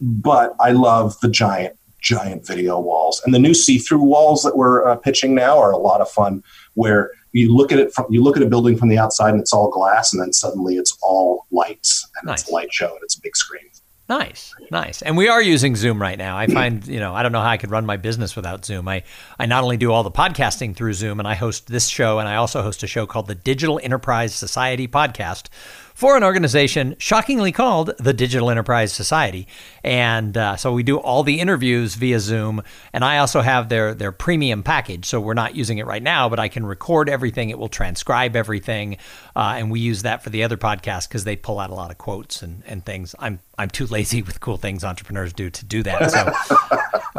But 0.00 0.54
I 0.58 0.70
love 0.70 1.20
the 1.20 1.28
giant 1.28 1.76
giant 2.02 2.46
video 2.46 2.78
walls. 2.78 3.22
And 3.24 3.32
the 3.32 3.38
new 3.38 3.54
see-through 3.54 4.02
walls 4.02 4.42
that 4.42 4.56
we're 4.56 4.86
uh, 4.86 4.96
pitching 4.96 5.34
now 5.34 5.58
are 5.58 5.72
a 5.72 5.78
lot 5.78 6.00
of 6.00 6.10
fun, 6.10 6.42
where 6.74 7.10
you 7.32 7.54
look 7.54 7.72
at 7.72 7.78
it 7.78 7.94
from 7.94 8.06
you 8.10 8.22
look 8.22 8.36
at 8.36 8.42
a 8.42 8.46
building 8.46 8.76
from 8.76 8.90
the 8.90 8.98
outside 8.98 9.30
and 9.30 9.40
it's 9.40 9.52
all 9.52 9.70
glass, 9.70 10.12
and 10.12 10.20
then 10.20 10.32
suddenly 10.32 10.76
it's 10.76 10.98
all 11.02 11.46
lights 11.50 12.06
and 12.16 12.26
nice. 12.26 12.42
it's 12.42 12.50
a 12.50 12.52
light 12.52 12.72
show 12.72 12.88
and 12.88 13.00
it's 13.02 13.16
a 13.16 13.20
big 13.22 13.34
screen. 13.34 13.62
Nice, 14.08 14.54
nice. 14.70 15.00
And 15.00 15.16
we 15.16 15.28
are 15.28 15.40
using 15.40 15.74
Zoom 15.74 16.02
right 16.02 16.18
now. 16.18 16.36
I 16.36 16.46
find, 16.46 16.86
you 16.86 17.00
know, 17.00 17.14
I 17.14 17.22
don't 17.22 17.32
know 17.32 17.40
how 17.40 17.48
I 17.48 17.56
could 17.56 17.70
run 17.70 17.86
my 17.86 17.96
business 17.96 18.36
without 18.36 18.62
Zoom. 18.62 18.86
I, 18.86 19.04
I 19.38 19.46
not 19.46 19.62
only 19.62 19.78
do 19.78 19.90
all 19.90 20.02
the 20.02 20.10
podcasting 20.10 20.76
through 20.76 20.92
Zoom, 20.92 21.18
and 21.18 21.26
I 21.26 21.34
host 21.34 21.68
this 21.68 21.88
show, 21.88 22.18
and 22.18 22.28
I 22.28 22.34
also 22.36 22.60
host 22.60 22.82
a 22.82 22.86
show 22.86 23.06
called 23.06 23.26
the 23.26 23.34
Digital 23.34 23.80
Enterprise 23.82 24.34
Society 24.34 24.86
Podcast, 24.86 25.48
for 25.94 26.16
an 26.16 26.24
organization 26.24 26.96
shockingly 26.98 27.52
called 27.52 27.92
the 27.98 28.12
Digital 28.12 28.50
Enterprise 28.50 28.92
Society. 28.92 29.46
And 29.84 30.36
uh, 30.36 30.56
so 30.56 30.72
we 30.72 30.82
do 30.82 30.98
all 30.98 31.22
the 31.22 31.40
interviews 31.40 31.94
via 31.94 32.20
Zoom. 32.20 32.62
And 32.92 33.04
I 33.04 33.18
also 33.18 33.40
have 33.40 33.68
their, 33.68 33.94
their 33.94 34.12
premium 34.12 34.62
package. 34.62 35.06
So 35.06 35.20
we're 35.20 35.34
not 35.34 35.54
using 35.54 35.78
it 35.78 35.86
right 35.86 36.02
now, 36.02 36.28
but 36.28 36.38
I 36.38 36.48
can 36.48 36.64
record 36.64 37.08
everything. 37.08 37.50
It 37.50 37.58
will 37.58 37.68
transcribe 37.68 38.36
everything. 38.36 38.96
Uh, 39.34 39.54
and 39.56 39.70
we 39.70 39.80
use 39.80 40.02
that 40.02 40.22
for 40.22 40.30
the 40.30 40.42
other 40.42 40.56
podcasts 40.56 41.08
because 41.08 41.24
they 41.24 41.36
pull 41.36 41.58
out 41.58 41.70
a 41.70 41.74
lot 41.74 41.90
of 41.90 41.98
quotes 41.98 42.42
and, 42.42 42.62
and 42.66 42.84
things. 42.84 43.14
I'm, 43.18 43.40
I'm 43.58 43.70
too 43.70 43.86
lazy 43.86 44.22
with 44.22 44.40
cool 44.40 44.56
things 44.56 44.84
entrepreneurs 44.84 45.32
do 45.32 45.50
to 45.50 45.64
do 45.64 45.82
that. 45.82 46.10
So 46.10 46.32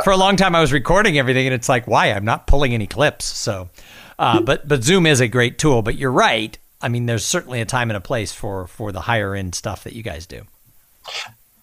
for 0.04 0.12
a 0.12 0.18
long 0.18 0.36
time, 0.36 0.56
I 0.56 0.62
was 0.62 0.74
recording 0.74 1.18
everything. 1.18 1.48
And 1.48 1.54
it's 1.54 1.70
like, 1.70 1.88
why? 1.88 2.12
I'm 2.12 2.26
not 2.26 2.48
pulling 2.48 2.74
any 2.74 2.88
clips. 2.88 3.26
So. 3.26 3.70
Uh, 4.20 4.40
but 4.40 4.68
but 4.68 4.84
Zoom 4.84 5.08
is 5.08 5.20
a 5.20 5.28
great 5.28 5.58
tool. 5.58 5.82
But 5.82 5.96
you're 5.96 6.12
right. 6.12 6.56
I 6.84 6.90
mean, 6.90 7.06
there's 7.06 7.26
certainly 7.26 7.62
a 7.62 7.66
time 7.66 7.90
and 7.90 7.98
a 7.98 8.02
place 8.02 8.34
for 8.34 8.68
for 8.68 8.92
the 8.92 9.02
higher 9.02 9.34
end 9.34 9.56
stuff 9.56 9.86
that 9.86 9.94
you 9.94 10.04
guys 10.04 10.28
do. 10.28 10.42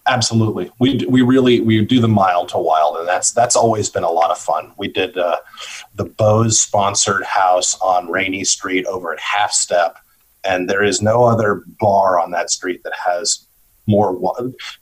Absolutely, 0.07 0.71
we 0.79 1.05
we 1.07 1.21
really 1.21 1.61
we 1.61 1.85
do 1.85 1.99
the 1.99 2.07
mild 2.07 2.49
to 2.49 2.57
wild, 2.57 2.97
and 2.97 3.07
that's 3.07 3.31
that's 3.31 3.55
always 3.55 3.87
been 3.87 4.03
a 4.03 4.09
lot 4.09 4.31
of 4.31 4.37
fun. 4.39 4.73
We 4.77 4.87
did 4.87 5.15
uh, 5.17 5.37
the 5.93 6.05
Bose 6.05 6.59
sponsored 6.59 7.23
house 7.23 7.79
on 7.81 8.09
Rainy 8.09 8.43
Street 8.43 8.85
over 8.87 9.13
at 9.13 9.19
Half 9.19 9.51
Step, 9.51 9.99
and 10.43 10.67
there 10.67 10.83
is 10.83 11.03
no 11.03 11.23
other 11.23 11.63
bar 11.79 12.19
on 12.19 12.31
that 12.31 12.49
street 12.49 12.83
that 12.83 12.93
has 13.05 13.45
more. 13.85 14.19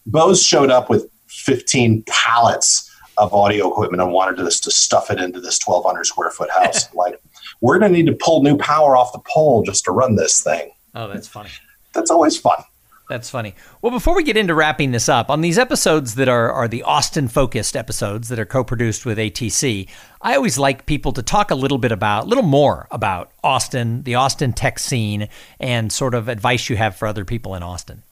Bose 0.06 0.42
showed 0.42 0.72
up 0.72 0.90
with 0.90 1.10
15 1.28 2.04
pallets 2.08 2.90
of 3.18 3.34
audio 3.34 3.70
equipment 3.70 4.02
and 4.02 4.14
wanted 4.14 4.40
us 4.40 4.62
to 4.62 4.72
stuff 4.72 5.12
it 5.12 5.20
into 5.20 5.42
this 5.42 5.60
1,200 5.66 6.06
square 6.06 6.32
foot 6.32 6.50
house. 6.50 6.92
like 6.94 7.22
we're 7.62 7.80
going 7.80 7.92
to 7.92 7.98
need 7.98 8.08
to 8.08 8.18
pull 8.20 8.44
new 8.44 8.58
power 8.58 8.96
off 8.96 9.12
the 9.12 9.20
pole 9.20 9.64
just 9.64 9.86
to 9.86 9.92
run 9.92 10.16
this 10.16 10.42
thing. 10.42 10.72
Oh, 10.96 11.08
that's 11.08 11.28
funny. 11.28 11.50
That's 11.94 12.12
always 12.12 12.38
fun. 12.38 12.64
That's 13.10 13.30
funny. 13.30 13.56
Well, 13.82 13.92
before 13.92 14.16
we 14.16 14.24
get 14.24 14.38
into 14.38 14.54
wrapping 14.54 14.92
this 14.92 15.10
up, 15.10 15.32
on 15.32 15.42
these 15.42 15.58
episodes 15.58 16.14
that 16.14 16.30
are, 16.30 16.52
are 16.52 16.68
the 16.68 16.84
Austin 16.84 17.28
focused 17.28 17.76
episodes 17.76 18.30
that 18.30 18.38
are 18.38 18.46
co 18.46 18.64
produced 18.64 19.04
with 19.04 19.18
ATC, 19.18 19.90
I 20.22 20.36
always 20.36 20.60
like 20.60 20.86
people 20.86 21.12
to 21.14 21.24
talk 21.24 21.50
a 21.50 21.56
little 21.56 21.80
bit 21.80 21.92
about, 21.92 22.26
a 22.26 22.28
little 22.28 22.44
more 22.44 22.88
about 22.92 23.32
Austin, 23.44 24.04
the 24.04 24.14
Austin 24.14 24.54
tech 24.54 24.78
scene, 24.78 25.28
and 25.60 25.92
sort 25.92 26.14
of 26.14 26.28
advice 26.28 26.70
you 26.70 26.78
have 26.78 26.96
for 26.96 27.08
other 27.08 27.26
people 27.26 27.56
in 27.56 27.64
Austin. 27.64 28.04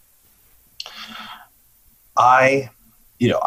I, 2.17 2.71
you 3.19 3.29
know, 3.29 3.39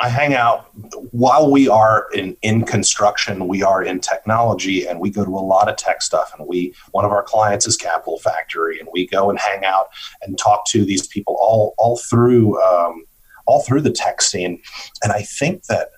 I, 0.00 0.08
hang 0.08 0.34
out 0.34 0.68
while 1.10 1.50
we 1.50 1.68
are 1.68 2.08
in, 2.12 2.36
in 2.42 2.64
construction, 2.64 3.48
we 3.48 3.62
are 3.62 3.82
in 3.82 4.00
technology 4.00 4.86
and 4.86 5.00
we 5.00 5.10
go 5.10 5.24
to 5.24 5.30
a 5.30 5.40
lot 5.40 5.68
of 5.68 5.76
tech 5.76 6.02
stuff. 6.02 6.32
And 6.38 6.46
we, 6.46 6.74
one 6.90 7.04
of 7.04 7.10
our 7.10 7.22
clients 7.22 7.66
is 7.66 7.76
Capital 7.76 8.18
Factory 8.18 8.78
and 8.78 8.88
we 8.92 9.06
go 9.06 9.30
and 9.30 9.38
hang 9.38 9.64
out 9.64 9.86
and 10.22 10.38
talk 10.38 10.66
to 10.68 10.84
these 10.84 11.06
people 11.06 11.36
all, 11.40 11.74
all 11.78 11.96
through, 11.96 12.60
um, 12.62 13.04
all 13.46 13.62
through 13.62 13.80
the 13.80 13.90
tech 13.90 14.20
scene. 14.20 14.60
And 15.02 15.12
I 15.12 15.22
think 15.22 15.64
that 15.64 15.88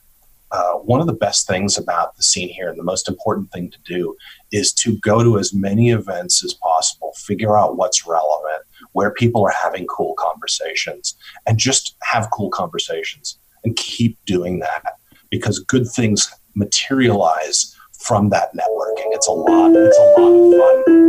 uh, 0.51 0.75
one 0.75 1.01
of 1.01 1.07
the 1.07 1.13
best 1.13 1.47
things 1.47 1.77
about 1.77 2.17
the 2.17 2.23
scene 2.23 2.49
here 2.49 2.69
and 2.69 2.79
the 2.79 2.85
most 2.85 3.09
important 3.09 3.51
thing 3.53 3.71
to 3.71 3.79
do 3.85 4.17
is 4.51 4.73
to 4.73 4.97
go 4.99 5.23
to 5.23 5.39
as 5.39 5.53
many 5.53 5.91
events 5.91 6.43
as 6.43 6.55
possible, 6.55 7.13
figure 7.17 7.59
out 7.59 7.77
what's 7.77 8.07
relevant, 8.07 8.63
where 8.93 9.11
people 9.11 9.45
are 9.45 9.55
having 9.63 9.87
cool 9.87 10.15
conversations, 10.19 11.17
and 11.47 11.59
just 11.59 11.97
have 12.03 12.31
cool 12.31 12.49
conversations 12.49 13.38
and 13.65 13.77
keep 13.77 14.19
doing 14.25 14.61
that 14.61 14.99
because 15.31 15.59
good 15.59 15.87
things 15.89 16.31
materialize 16.55 17.77
from 17.99 18.31
that 18.31 18.55
networking. 18.55 19.13
It's 19.13 19.27
a 19.27 19.33
lot. 19.33 19.73
It's 19.75 19.99
a 19.99 20.21
lot 20.21 20.79
of 20.79 20.85
fun. 20.85 21.09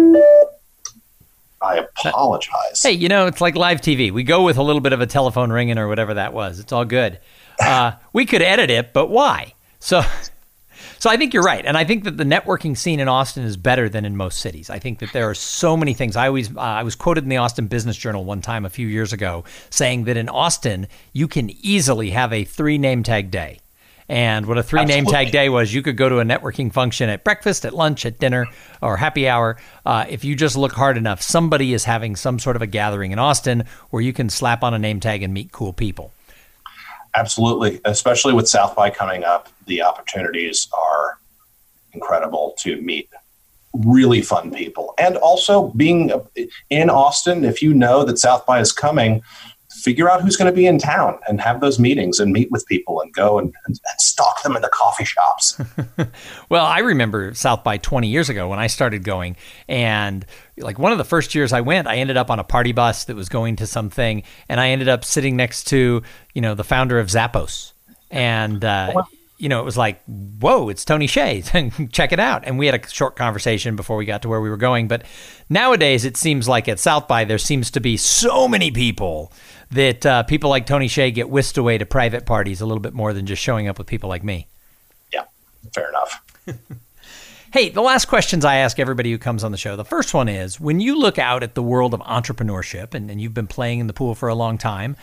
I 1.61 1.75
apologize. 1.75 2.81
Hey, 2.81 2.93
you 2.93 3.09
know, 3.09 3.27
it's 3.27 3.41
like 3.41 3.55
live 3.55 3.81
TV. 3.81 4.11
We 4.11 4.23
go 4.23 4.43
with 4.43 4.57
a 4.57 4.63
little 4.63 4.81
bit 4.81 4.93
of 4.93 5.01
a 5.01 5.07
telephone 5.07 5.51
ringing 5.51 5.77
or 5.77 5.87
whatever 5.87 6.13
that 6.13 6.33
was. 6.33 6.59
It's 6.59 6.71
all 6.71 6.85
good. 6.85 7.19
Uh, 7.59 7.91
we 8.13 8.25
could 8.25 8.41
edit 8.41 8.69
it, 8.69 8.93
but 8.93 9.07
why? 9.07 9.53
So 9.79 10.01
so 10.99 11.09
I 11.09 11.17
think 11.17 11.33
you're 11.33 11.43
right, 11.43 11.65
and 11.65 11.77
I 11.77 11.85
think 11.85 12.03
that 12.03 12.17
the 12.17 12.23
networking 12.23 12.77
scene 12.77 12.99
in 12.99 13.07
Austin 13.07 13.43
is 13.43 13.57
better 13.57 13.87
than 13.87 14.05
in 14.05 14.17
most 14.17 14.39
cities. 14.39 14.69
I 14.69 14.79
think 14.79 14.99
that 14.99 15.13
there 15.13 15.29
are 15.29 15.33
so 15.33 15.77
many 15.77 15.93
things. 15.93 16.15
I 16.15 16.27
always 16.27 16.55
uh, 16.55 16.59
I 16.59 16.83
was 16.83 16.95
quoted 16.95 17.23
in 17.23 17.29
the 17.29 17.37
Austin 17.37 17.67
Business 17.67 17.97
Journal 17.97 18.25
one 18.25 18.41
time 18.41 18.65
a 18.65 18.69
few 18.69 18.87
years 18.87 19.13
ago 19.13 19.45
saying 19.69 20.03
that 20.03 20.17
in 20.17 20.27
Austin 20.29 20.87
you 21.13 21.27
can 21.27 21.49
easily 21.65 22.09
have 22.11 22.33
a 22.33 22.43
three 22.43 22.77
name 22.77 23.03
tag 23.03 23.31
day. 23.31 23.59
And 24.09 24.47
what 24.47 24.57
a 24.57 24.63
three 24.63 24.85
name 24.85 25.05
tag 25.05 25.31
day 25.31 25.49
was, 25.49 25.71
you 25.71 25.83
could 25.83 25.95
go 25.95 26.09
to 26.09 26.19
a 26.19 26.23
networking 26.23 26.73
function 26.73 27.09
at 27.09 27.23
breakfast, 27.23 27.63
at 27.63 27.75
lunch, 27.75 28.07
at 28.07 28.17
dinner, 28.17 28.47
or 28.81 28.97
happy 28.97 29.29
hour. 29.29 29.57
Uh, 29.85 30.05
if 30.09 30.25
you 30.25 30.35
just 30.35 30.57
look 30.57 30.73
hard 30.73 30.97
enough, 30.97 31.21
somebody 31.21 31.73
is 31.73 31.85
having 31.85 32.15
some 32.15 32.39
sort 32.39 32.55
of 32.55 32.63
a 32.63 32.67
gathering 32.67 33.11
in 33.11 33.19
Austin 33.19 33.65
where 33.91 34.01
you 34.01 34.11
can 34.11 34.29
slap 34.29 34.63
on 34.63 34.73
a 34.73 34.79
name 34.79 34.99
tag 34.99 35.21
and 35.21 35.31
meet 35.31 35.51
cool 35.51 35.73
people. 35.73 36.11
Absolutely, 37.15 37.81
especially 37.85 38.33
with 38.33 38.47
South 38.47 38.75
by 38.75 38.89
coming 38.89 39.23
up, 39.23 39.49
the 39.65 39.81
opportunities 39.81 40.67
are 40.73 41.17
incredible 41.93 42.55
to 42.59 42.79
meet 42.81 43.09
really 43.73 44.21
fun 44.21 44.51
people. 44.51 44.93
And 44.97 45.17
also 45.17 45.69
being 45.69 46.11
in 46.69 46.89
Austin, 46.89 47.45
if 47.45 47.61
you 47.61 47.73
know 47.73 48.03
that 48.03 48.17
South 48.19 48.45
by 48.45 48.59
is 48.59 48.71
coming, 48.71 49.21
figure 49.79 50.09
out 50.09 50.21
who's 50.21 50.35
going 50.35 50.51
to 50.51 50.55
be 50.55 50.65
in 50.65 50.77
town 50.77 51.17
and 51.27 51.39
have 51.41 51.61
those 51.61 51.79
meetings 51.79 52.19
and 52.19 52.31
meet 52.31 52.51
with 52.51 52.65
people 52.67 53.01
and 53.01 53.13
go 53.13 53.39
and, 53.39 53.53
and, 53.65 53.79
stalk 53.97 54.43
them 54.43 54.55
in 54.55 54.61
the 54.61 54.69
coffee 54.69 55.05
shops. 55.05 55.59
well, 56.49 56.65
I 56.65 56.79
remember 56.79 57.33
South 57.33 57.63
by 57.63 57.77
20 57.77 58.07
years 58.07 58.29
ago 58.29 58.49
when 58.49 58.59
I 58.59 58.67
started 58.67 59.03
going. 59.03 59.35
And 59.67 60.25
like 60.57 60.77
one 60.77 60.91
of 60.91 60.97
the 60.97 61.05
first 61.05 61.35
years 61.35 61.53
I 61.53 61.61
went, 61.61 61.87
I 61.87 61.97
ended 61.97 62.17
up 62.17 62.29
on 62.29 62.39
a 62.39 62.43
party 62.43 62.71
bus 62.71 63.05
that 63.05 63.15
was 63.15 63.29
going 63.29 63.57
to 63.57 63.67
something. 63.67 64.23
And 64.49 64.59
I 64.59 64.69
ended 64.69 64.89
up 64.89 65.05
sitting 65.05 65.35
next 65.35 65.65
to, 65.67 66.03
you 66.33 66.41
know, 66.41 66.55
the 66.55 66.63
founder 66.63 66.99
of 66.99 67.07
Zappos. 67.07 67.73
And, 68.11 68.63
uh, 68.63 68.93
oh, 68.95 69.03
you 69.39 69.47
know, 69.47 69.61
it 69.61 69.65
was 69.65 69.77
like, 69.77 70.03
whoa, 70.05 70.67
it's 70.67 70.83
Tony 70.83 71.07
Hsieh. 71.07 71.91
Check 71.93 72.11
it 72.11 72.19
out. 72.19 72.43
And 72.45 72.59
we 72.59 72.65
had 72.65 72.75
a 72.75 72.87
short 72.89 73.15
conversation 73.15 73.77
before 73.77 73.95
we 73.95 74.03
got 74.05 74.21
to 74.23 74.29
where 74.29 74.41
we 74.41 74.49
were 74.49 74.57
going. 74.57 74.89
But 74.89 75.03
nowadays, 75.49 76.03
it 76.03 76.17
seems 76.17 76.47
like 76.49 76.67
at 76.67 76.77
South 76.77 77.07
by, 77.07 77.23
there 77.23 77.37
seems 77.37 77.71
to 77.71 77.79
be 77.79 77.95
so 77.95 78.49
many 78.49 78.69
people 78.69 79.31
that 79.71 80.05
uh, 80.05 80.23
people 80.23 80.49
like 80.49 80.65
Tony 80.65 80.87
Hsieh 80.87 81.13
get 81.13 81.29
whisked 81.29 81.57
away 81.57 81.77
to 81.77 81.85
private 81.85 82.25
parties 82.25 82.61
a 82.61 82.65
little 82.65 82.81
bit 82.81 82.93
more 82.93 83.13
than 83.13 83.25
just 83.25 83.41
showing 83.41 83.67
up 83.67 83.77
with 83.77 83.87
people 83.87 84.09
like 84.09 84.23
me. 84.23 84.47
Yeah, 85.13 85.25
fair 85.73 85.89
enough. 85.89 86.23
hey, 87.53 87.69
the 87.69 87.81
last 87.81 88.05
questions 88.05 88.45
I 88.45 88.55
ask 88.55 88.79
everybody 88.79 89.11
who 89.11 89.17
comes 89.17 89.43
on 89.43 89.51
the 89.51 89.57
show. 89.57 89.75
The 89.75 89.85
first 89.85 90.13
one 90.13 90.27
is 90.27 90.59
when 90.59 90.79
you 90.79 90.97
look 90.97 91.19
out 91.19 91.43
at 91.43 91.55
the 91.55 91.63
world 91.63 91.93
of 91.93 91.99
entrepreneurship, 92.01 92.93
and, 92.93 93.11
and 93.11 93.21
you've 93.21 93.33
been 93.33 93.47
playing 93.47 93.79
in 93.79 93.87
the 93.87 93.93
pool 93.93 94.15
for 94.15 94.29
a 94.29 94.35
long 94.35 94.57
time, 94.57 94.95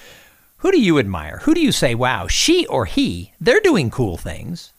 who 0.58 0.72
do 0.72 0.80
you 0.80 0.98
admire? 0.98 1.38
Who 1.42 1.54
do 1.54 1.60
you 1.60 1.70
say, 1.70 1.94
wow, 1.94 2.26
she 2.26 2.66
or 2.66 2.86
he, 2.86 3.32
they're 3.40 3.60
doing 3.60 3.90
cool 3.90 4.16
things? 4.16 4.72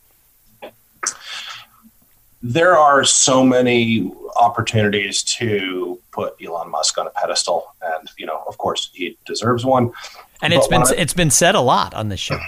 There 2.42 2.78
are 2.78 3.04
so 3.04 3.44
many 3.44 4.12
opportunities 4.38 5.24
to 5.24 6.00
put 6.12 6.36
Elon 6.44 6.70
Musk 6.70 6.98
on 6.98 7.08
a 7.08 7.10
pedestal, 7.10 7.76
and 7.82 8.10
you 8.18 8.26
know, 8.26 8.44
of 8.48 8.58
course, 8.58 8.90
he 8.94 9.18
deserves 9.26 9.66
one. 9.66 9.92
And 10.42 10.54
it's 10.54 10.68
been 10.68 10.84
I, 10.84 10.94
it's 10.96 11.14
been 11.14 11.32
said 11.32 11.56
a 11.56 11.62
lot 11.62 11.94
on 11.96 12.10
this 12.10 12.20
show, 12.20 12.40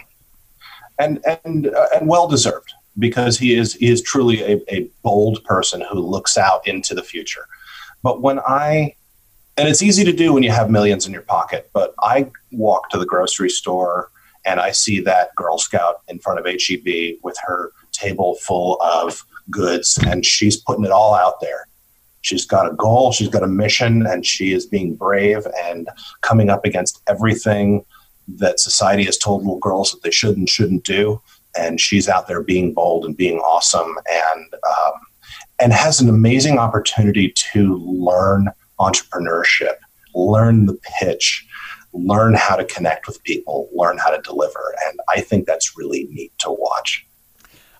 and 0.99 1.23
and 1.43 1.67
uh, 1.67 1.87
and 1.95 2.07
well 2.07 2.27
deserved 2.27 2.71
because 2.99 3.39
he 3.39 3.55
is 3.55 3.73
he 3.73 3.89
is 3.89 4.01
truly 4.01 4.41
a, 4.41 4.61
a 4.71 4.89
bold 5.01 5.43
person 5.43 5.81
who 5.89 5.99
looks 5.99 6.37
out 6.37 6.67
into 6.67 6.93
the 6.93 7.03
future. 7.03 7.47
But 8.03 8.21
when 8.21 8.39
I 8.39 8.95
and 9.57 9.67
it's 9.67 9.81
easy 9.81 10.03
to 10.05 10.13
do 10.13 10.33
when 10.33 10.43
you 10.43 10.51
have 10.51 10.69
millions 10.69 11.05
in 11.05 11.11
your 11.11 11.23
pocket, 11.23 11.69
but 11.73 11.93
I 12.01 12.31
walk 12.51 12.89
to 12.91 12.97
the 12.97 13.05
grocery 13.05 13.49
store 13.49 14.09
and 14.45 14.59
I 14.59 14.71
see 14.71 15.01
that 15.01 15.35
Girl 15.35 15.57
Scout 15.57 16.01
in 16.07 16.19
front 16.19 16.39
of 16.39 16.45
HEB 16.45 17.17
with 17.23 17.37
her 17.45 17.73
table 17.91 18.35
full 18.35 18.79
of 18.81 19.25
goods 19.49 19.97
and 20.05 20.25
she's 20.25 20.57
putting 20.57 20.85
it 20.85 20.91
all 20.91 21.13
out 21.13 21.39
there. 21.41 21.67
She's 22.21 22.45
got 22.45 22.69
a 22.71 22.75
goal, 22.75 23.11
she's 23.11 23.29
got 23.29 23.43
a 23.43 23.47
mission, 23.47 24.05
and 24.05 24.25
she 24.25 24.51
is 24.51 24.65
being 24.65 24.95
brave 24.95 25.47
and 25.63 25.87
coming 26.21 26.49
up 26.49 26.65
against 26.65 27.01
everything 27.07 27.85
that 28.27 28.59
society 28.59 29.03
has 29.05 29.17
told 29.17 29.41
little 29.41 29.59
girls 29.59 29.91
that 29.91 30.03
they 30.03 30.11
should 30.11 30.37
and 30.37 30.49
shouldn't 30.49 30.83
do. 30.83 31.21
And 31.57 31.79
she's 31.79 32.07
out 32.07 32.27
there 32.27 32.43
being 32.43 32.73
bold 32.73 33.05
and 33.05 33.15
being 33.15 33.39
awesome 33.39 33.95
and 34.09 34.53
um, 34.53 34.93
and 35.59 35.73
has 35.73 35.99
an 35.99 36.09
amazing 36.09 36.57
opportunity 36.57 37.33
to 37.51 37.77
learn 37.77 38.49
entrepreneurship, 38.79 39.75
learn 40.13 40.65
the 40.65 40.79
pitch, 40.99 41.45
learn 41.93 42.33
how 42.33 42.55
to 42.55 42.65
connect 42.65 43.07
with 43.07 43.21
people, 43.23 43.69
learn 43.73 43.97
how 43.97 44.09
to 44.09 44.21
deliver. 44.21 44.75
And 44.85 44.99
I 45.09 45.21
think 45.21 45.45
that's 45.45 45.77
really 45.77 46.07
neat 46.11 46.31
to 46.39 46.51
watch. 46.51 47.05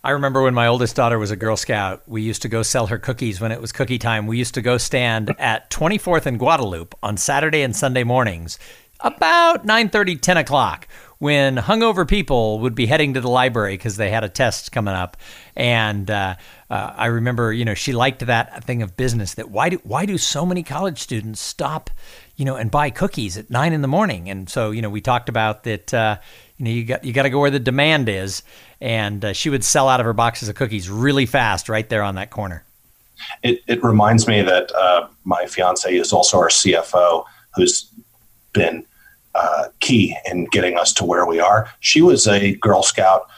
I 0.02 0.12
remember 0.12 0.42
when 0.42 0.54
my 0.54 0.68
oldest 0.68 0.96
daughter 0.96 1.20
was 1.20 1.30
a 1.30 1.36
Girl 1.36 1.58
Scout, 1.58 2.04
we 2.08 2.22
used 2.22 2.42
to 2.44 2.48
go 2.48 2.64
sell 2.64 2.88
her 2.88 2.98
cookies 2.98 3.42
when 3.42 3.52
it 3.52 3.60
was 3.60 3.74
cookie 3.74 3.98
time. 3.98 4.28
We 4.28 4.38
used 4.38 4.54
to 4.54 4.62
go 4.62 4.78
stand 4.78 5.36
at 5.40 5.70
24th 5.70 6.26
and 6.26 6.40
Guadalupe 6.40 6.96
on 7.04 7.18
Saturday 7.18 7.64
and 7.64 7.76
Sunday 7.76 8.06
mornings 8.06 8.58
about 9.02 9.66
9.30, 9.66 10.22
10 10.22 10.38
o'clock 10.38 10.88
when 11.20 11.58
hungover 11.58 12.08
people 12.08 12.60
would 12.60 12.76
be 12.76 12.86
heading 12.86 13.14
to 13.14 13.22
the 13.22 13.30
library 13.30 13.74
because 13.74 13.98
they 13.98 14.10
had 14.10 14.24
a 14.24 14.30
test 14.30 14.72
coming 14.72 14.94
up. 14.94 15.18
And 15.56 16.10
uh, 16.10 16.36
uh, 16.70 16.94
I 16.96 17.08
remember, 17.08 17.52
you 17.52 17.66
know, 17.66 17.74
she 17.74 17.94
liked 17.94 18.26
that 18.26 18.64
thing 18.64 18.82
of 18.82 18.96
business 18.96 19.34
that 19.36 19.50
why 19.50 19.70
do, 19.70 19.82
why 19.84 20.06
do 20.06 20.18
so 20.18 20.46
many 20.46 20.64
college 20.64 21.00
students 21.00 21.42
stop, 21.42 21.90
you 22.36 22.46
know, 22.46 22.56
and 22.56 22.72
buy 22.72 22.90
cookies 22.90 23.38
at 23.38 23.50
nine 23.50 23.74
in 23.74 23.82
the 23.82 23.88
morning? 23.88 24.30
And 24.30 24.50
so, 24.50 24.72
you 24.72 24.82
know, 24.82 24.90
we 24.90 25.02
talked 25.02 25.30
about 25.30 25.64
that, 25.64 25.94
uh, 25.94 26.18
you 26.60 26.66
know, 26.66 26.72
you 26.72 26.84
got 26.84 27.04
you 27.04 27.14
got 27.14 27.24
to 27.24 27.30
go 27.30 27.40
where 27.40 27.50
the 27.50 27.60
demand 27.60 28.10
is, 28.10 28.44
and 28.82 29.24
uh, 29.24 29.34
she 29.34 29.50
would 29.50 29.64
sell 29.64 29.88
out 29.88 30.00
of 30.00 30.06
her 30.06 30.14
boxes 30.14 30.50
of 30.50 30.56
cookies 30.56 30.90
really 30.90 31.26
fast 31.26 31.70
right 31.70 31.88
there 31.88 32.04
on 32.04 32.16
that 32.16 32.30
corner. 32.30 32.64
It, 33.44 33.62
it 33.68 33.84
reminds 33.84 34.28
me 34.28 34.42
that 34.42 34.72
uh, 34.74 35.08
my 35.24 35.46
fiance 35.46 35.94
is 35.94 36.14
also 36.14 36.38
our 36.38 36.50
CFO, 36.50 37.26
who's 37.56 37.90
been 38.54 38.86
uh, 39.36 39.66
key 39.80 40.16
in 40.26 40.46
getting 40.46 40.78
us 40.78 40.94
to 40.94 41.06
where 41.06 41.26
we 41.26 41.40
are. 41.40 41.70
She 41.80 42.02
was 42.02 42.28
a 42.28 42.56
Girl 42.56 42.84
Scout 42.84 43.30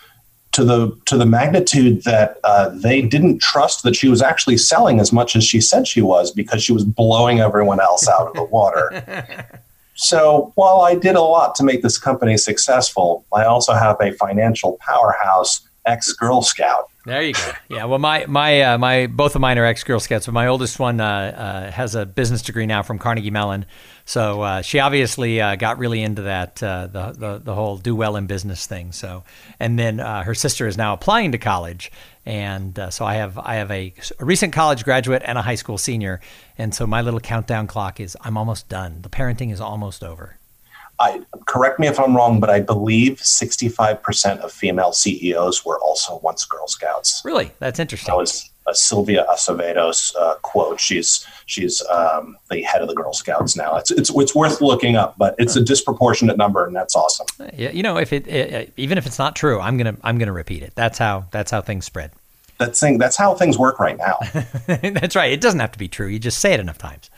to 0.54 0.64
the 0.64 0.98
to 1.06 1.16
the 1.16 1.26
magnitude 1.26 2.04
that 2.04 2.40
uh, 2.44 2.70
they 2.70 3.02
didn't 3.02 3.40
trust 3.40 3.84
that 3.84 3.96
she 3.96 4.10
was 4.10 4.22
actually 4.22 4.58
selling 4.58 5.00
as 5.00 5.14
much 5.14 5.36
as 5.36 5.44
she 5.44 5.62
said 5.62 5.88
she 5.88 6.02
was 6.02 6.32
because 6.32 6.64
she 6.64 6.74
was 6.74 6.84
blowing 6.84 7.40
everyone 7.40 7.80
else 7.80 8.08
out 8.08 8.28
of 8.28 8.34
the 8.34 8.44
water. 8.44 9.48
So 10.02 10.52
while 10.56 10.82
I 10.82 10.96
did 10.96 11.16
a 11.16 11.22
lot 11.22 11.54
to 11.56 11.64
make 11.64 11.84
this 11.84 12.00
company 12.00 12.36
successful, 12.36 13.24
I 13.32 13.44
also 13.44 13.74
have 13.74 13.98
a 14.02 14.12
financial 14.14 14.80
powerhouse 14.82 15.62
ex 15.86 16.14
Girl 16.14 16.42
Scout. 16.42 16.90
There 17.06 17.24
you 17.24 17.34
go. 17.34 17.52
Yeah. 17.70 17.86
Well, 17.86 17.98
my 17.98 18.26
my 18.28 18.62
uh, 18.62 18.78
my 18.78 19.08
both 19.08 19.34
of 19.34 19.42
mine 19.42 19.58
are 19.58 19.66
ex 19.66 19.84
Girl 19.84 20.00
Scouts, 20.00 20.28
but 20.28 20.34
my 20.34 20.48
oldest 20.48 20.78
one 20.78 21.02
uh, 21.02 21.06
uh, 21.08 21.72
has 21.72 21.96
a 21.96 22.06
business 22.06 22.44
degree 22.44 22.68
now 22.68 22.84
from 22.84 23.00
Carnegie 23.00 23.32
Mellon. 23.32 23.66
So 24.06 24.42
uh, 24.42 24.62
she 24.62 24.80
obviously 24.80 25.42
uh, 25.42 25.56
got 25.56 25.80
really 25.80 26.04
into 26.04 26.24
that 26.24 26.62
uh, 26.62 26.88
the, 26.88 27.12
the 27.12 27.38
the 27.40 27.56
whole 27.56 27.78
do 27.78 27.96
well 27.96 28.16
in 28.16 28.28
business 28.28 28.68
thing. 28.68 28.92
So 28.92 29.24
and 29.60 29.80
then 29.80 29.98
her 29.98 30.36
sister 30.36 30.68
is 30.68 30.78
now 30.78 30.94
applying 30.94 31.32
to 31.32 31.40
college, 31.40 31.92
and 32.26 32.80
so 32.92 33.04
I 33.06 33.16
have 33.16 33.40
I 33.40 33.56
have 33.56 33.72
a, 33.72 33.94
a 34.20 34.26
recent 34.26 34.54
college 34.54 34.84
graduate 34.84 35.24
and 35.26 35.40
a 35.40 35.42
high 35.42 35.56
school 35.56 35.80
senior, 35.80 36.20
and 36.58 36.76
so 36.76 36.86
my 36.86 37.02
little 37.02 37.20
countdown 37.20 37.66
clock 37.66 38.00
is 38.00 38.16
I'm 38.22 38.38
almost 38.38 38.70
done. 38.70 39.02
The 39.02 39.10
parenting 39.10 39.52
is 39.52 39.60
almost 39.60 40.04
over. 40.04 40.38
I 41.02 41.22
correct 41.48 41.80
me 41.80 41.88
if 41.88 42.00
I'm 42.00 42.16
wrong, 42.16 42.40
but 42.40 42.52
I 42.52 42.60
believe 42.60 43.18
65% 43.18 44.38
of 44.40 44.52
female 44.52 44.94
CEOs 44.94 45.66
were 45.66 45.80
also 45.80 46.20
once 46.20 46.46
Girl 46.46 46.68
Scouts. 46.68 47.24
Really, 47.26 47.52
that's 47.58 47.80
interesting. 47.80 48.12
That 48.12 48.18
was 48.18 48.52
a 48.68 48.76
Sylvia 48.76 49.26
Acevedo's 49.28 50.16
uh, 50.20 50.36
quote. 50.44 50.80
She's 50.80 51.26
she's 51.48 51.82
um, 51.88 52.38
the 52.52 52.62
head 52.62 52.84
of 52.84 52.88
the 52.88 52.94
Girl 52.94 53.14
Scouts 53.14 53.56
now. 53.56 53.78
It's 53.78 53.90
it's 53.90 54.12
it's 54.14 54.36
worth 54.36 54.62
looking 54.62 54.96
up, 54.96 55.18
but 55.18 55.34
it's 55.40 55.56
a 55.56 55.64
disproportionate 55.64 56.38
number, 56.38 56.68
and 56.68 56.76
that's 56.76 56.96
awesome. 56.96 57.26
Yeah, 57.58 57.72
you 57.72 57.82
know, 57.82 57.98
if 57.98 58.14
it, 58.14 58.28
it 58.28 58.72
even 58.78 59.00
if 59.00 59.08
it's 59.08 59.18
not 59.18 59.36
true, 59.36 59.60
I'm 59.60 59.78
gonna 59.78 59.98
I'm 60.04 60.20
gonna 60.20 60.34
repeat 60.34 60.62
it. 60.62 60.74
That's 60.76 61.00
how 61.00 61.26
that's 61.32 61.50
how 61.50 61.62
things 61.62 61.86
spread. 61.86 62.12
That's 62.60 62.80
thing. 62.80 63.00
That's 63.00 63.18
how 63.18 63.34
things 63.34 63.58
work 63.58 63.80
right 63.80 63.98
now. 63.98 64.20
that's 64.68 65.16
right. 65.16 65.32
It 65.32 65.42
doesn't 65.42 65.60
have 65.60 65.72
to 65.72 65.80
be 65.80 65.88
true. 65.88 66.06
You 66.06 66.20
just 66.20 66.38
say 66.38 66.54
it 66.54 66.60
enough 66.60 66.78
times. 66.78 67.10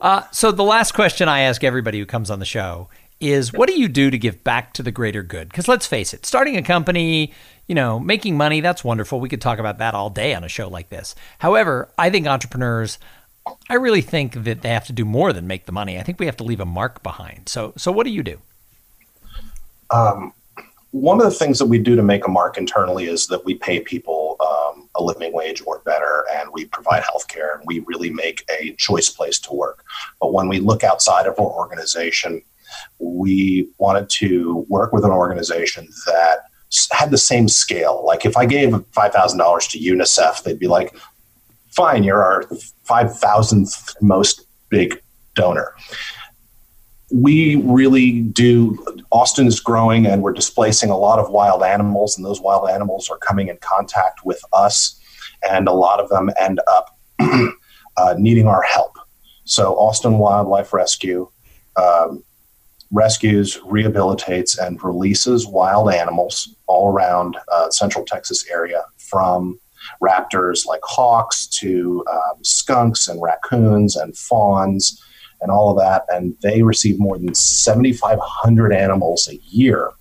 Uh, 0.00 0.22
so 0.32 0.50
the 0.50 0.64
last 0.64 0.92
question 0.92 1.28
I 1.28 1.40
ask 1.42 1.62
everybody 1.62 1.98
who 2.00 2.06
comes 2.06 2.28
on 2.28 2.40
the 2.40 2.44
show 2.44 2.88
is 3.30 3.52
what 3.52 3.68
do 3.68 3.78
you 3.78 3.88
do 3.88 4.10
to 4.10 4.18
give 4.18 4.44
back 4.44 4.72
to 4.74 4.82
the 4.82 4.90
greater 4.90 5.22
good? 5.22 5.48
Because 5.48 5.68
let's 5.68 5.86
face 5.86 6.12
it, 6.12 6.26
starting 6.26 6.56
a 6.56 6.62
company, 6.62 7.32
you 7.66 7.74
know, 7.74 7.98
making 7.98 8.36
money, 8.36 8.60
that's 8.60 8.84
wonderful. 8.84 9.20
We 9.20 9.28
could 9.28 9.40
talk 9.40 9.58
about 9.58 9.78
that 9.78 9.94
all 9.94 10.10
day 10.10 10.34
on 10.34 10.44
a 10.44 10.48
show 10.48 10.68
like 10.68 10.90
this. 10.90 11.14
However, 11.38 11.88
I 11.96 12.10
think 12.10 12.26
entrepreneurs, 12.26 12.98
I 13.68 13.74
really 13.74 14.02
think 14.02 14.44
that 14.44 14.62
they 14.62 14.68
have 14.70 14.86
to 14.86 14.92
do 14.92 15.04
more 15.04 15.32
than 15.32 15.46
make 15.46 15.66
the 15.66 15.72
money. 15.72 15.98
I 15.98 16.02
think 16.02 16.20
we 16.20 16.26
have 16.26 16.36
to 16.38 16.44
leave 16.44 16.60
a 16.60 16.66
mark 16.66 17.02
behind. 17.02 17.48
So, 17.48 17.72
so 17.76 17.90
what 17.92 18.04
do 18.04 18.10
you 18.10 18.22
do? 18.22 18.38
Um, 19.90 20.32
one 20.90 21.18
of 21.18 21.24
the 21.24 21.30
things 21.30 21.58
that 21.58 21.66
we 21.66 21.78
do 21.78 21.96
to 21.96 22.02
make 22.02 22.26
a 22.26 22.30
mark 22.30 22.56
internally 22.56 23.06
is 23.06 23.26
that 23.26 23.44
we 23.44 23.54
pay 23.54 23.80
people 23.80 24.36
um, 24.40 24.88
a 24.94 25.02
living 25.02 25.32
wage 25.32 25.62
or 25.66 25.80
better, 25.80 26.24
and 26.32 26.48
we 26.52 26.66
provide 26.66 27.02
health 27.02 27.26
care, 27.26 27.56
and 27.56 27.64
we 27.66 27.80
really 27.80 28.10
make 28.10 28.44
a 28.60 28.74
choice 28.74 29.08
place 29.08 29.38
to 29.40 29.52
work. 29.52 29.84
But 30.20 30.32
when 30.32 30.48
we 30.48 30.60
look 30.60 30.84
outside 30.84 31.26
of 31.26 31.38
our 31.38 31.50
organization, 31.50 32.42
we 32.98 33.68
wanted 33.78 34.08
to 34.10 34.66
work 34.68 34.92
with 34.92 35.04
an 35.04 35.10
organization 35.10 35.88
that 36.06 36.40
had 36.90 37.10
the 37.10 37.18
same 37.18 37.48
scale. 37.48 38.04
Like 38.04 38.24
if 38.24 38.36
I 38.36 38.46
gave 38.46 38.70
$5,000 38.70 39.70
to 39.70 39.78
UNICEF, 39.78 40.42
they'd 40.42 40.58
be 40.58 40.66
like, 40.66 40.96
fine, 41.74 42.04
you're 42.04 42.22
our 42.22 42.44
5,000th 42.88 43.94
most 44.00 44.46
big 44.68 45.00
donor. 45.34 45.74
We 47.12 47.56
really 47.56 48.22
do. 48.22 48.78
Austin 49.12 49.46
is 49.46 49.60
growing 49.60 50.06
and 50.06 50.22
we're 50.22 50.32
displacing 50.32 50.90
a 50.90 50.96
lot 50.96 51.18
of 51.18 51.30
wild 51.30 51.62
animals, 51.62 52.16
and 52.16 52.24
those 52.24 52.40
wild 52.40 52.68
animals 52.68 53.08
are 53.10 53.18
coming 53.18 53.48
in 53.48 53.56
contact 53.58 54.24
with 54.24 54.40
us, 54.52 54.98
and 55.48 55.68
a 55.68 55.72
lot 55.72 56.00
of 56.00 56.08
them 56.08 56.30
end 56.40 56.60
up 56.66 56.98
uh, 57.20 58.14
needing 58.18 58.48
our 58.48 58.62
help. 58.62 58.98
So, 59.44 59.74
Austin 59.74 60.18
Wildlife 60.18 60.72
Rescue 60.72 61.30
um, 61.76 62.24
rescues, 62.90 63.58
rehabilitates, 63.60 64.58
and 64.58 64.82
releases 64.82 65.46
wild 65.46 65.92
animals 65.92 66.54
all 66.66 66.92
around 66.92 67.36
uh, 67.52 67.70
central 67.70 68.04
Texas 68.04 68.46
area 68.50 68.82
from 68.98 69.58
raptors 70.02 70.66
like 70.66 70.80
hawks 70.82 71.46
to 71.46 72.04
um, 72.10 72.42
skunks 72.42 73.08
and 73.08 73.20
raccoons 73.20 73.96
and 73.96 74.16
fawns 74.16 75.02
and 75.40 75.50
all 75.50 75.70
of 75.70 75.78
that. 75.78 76.04
And 76.08 76.36
they 76.42 76.62
receive 76.62 76.98
more 76.98 77.18
than 77.18 77.34
7,500 77.34 78.72
animals 78.72 79.28
a 79.28 79.36
year 79.48 79.92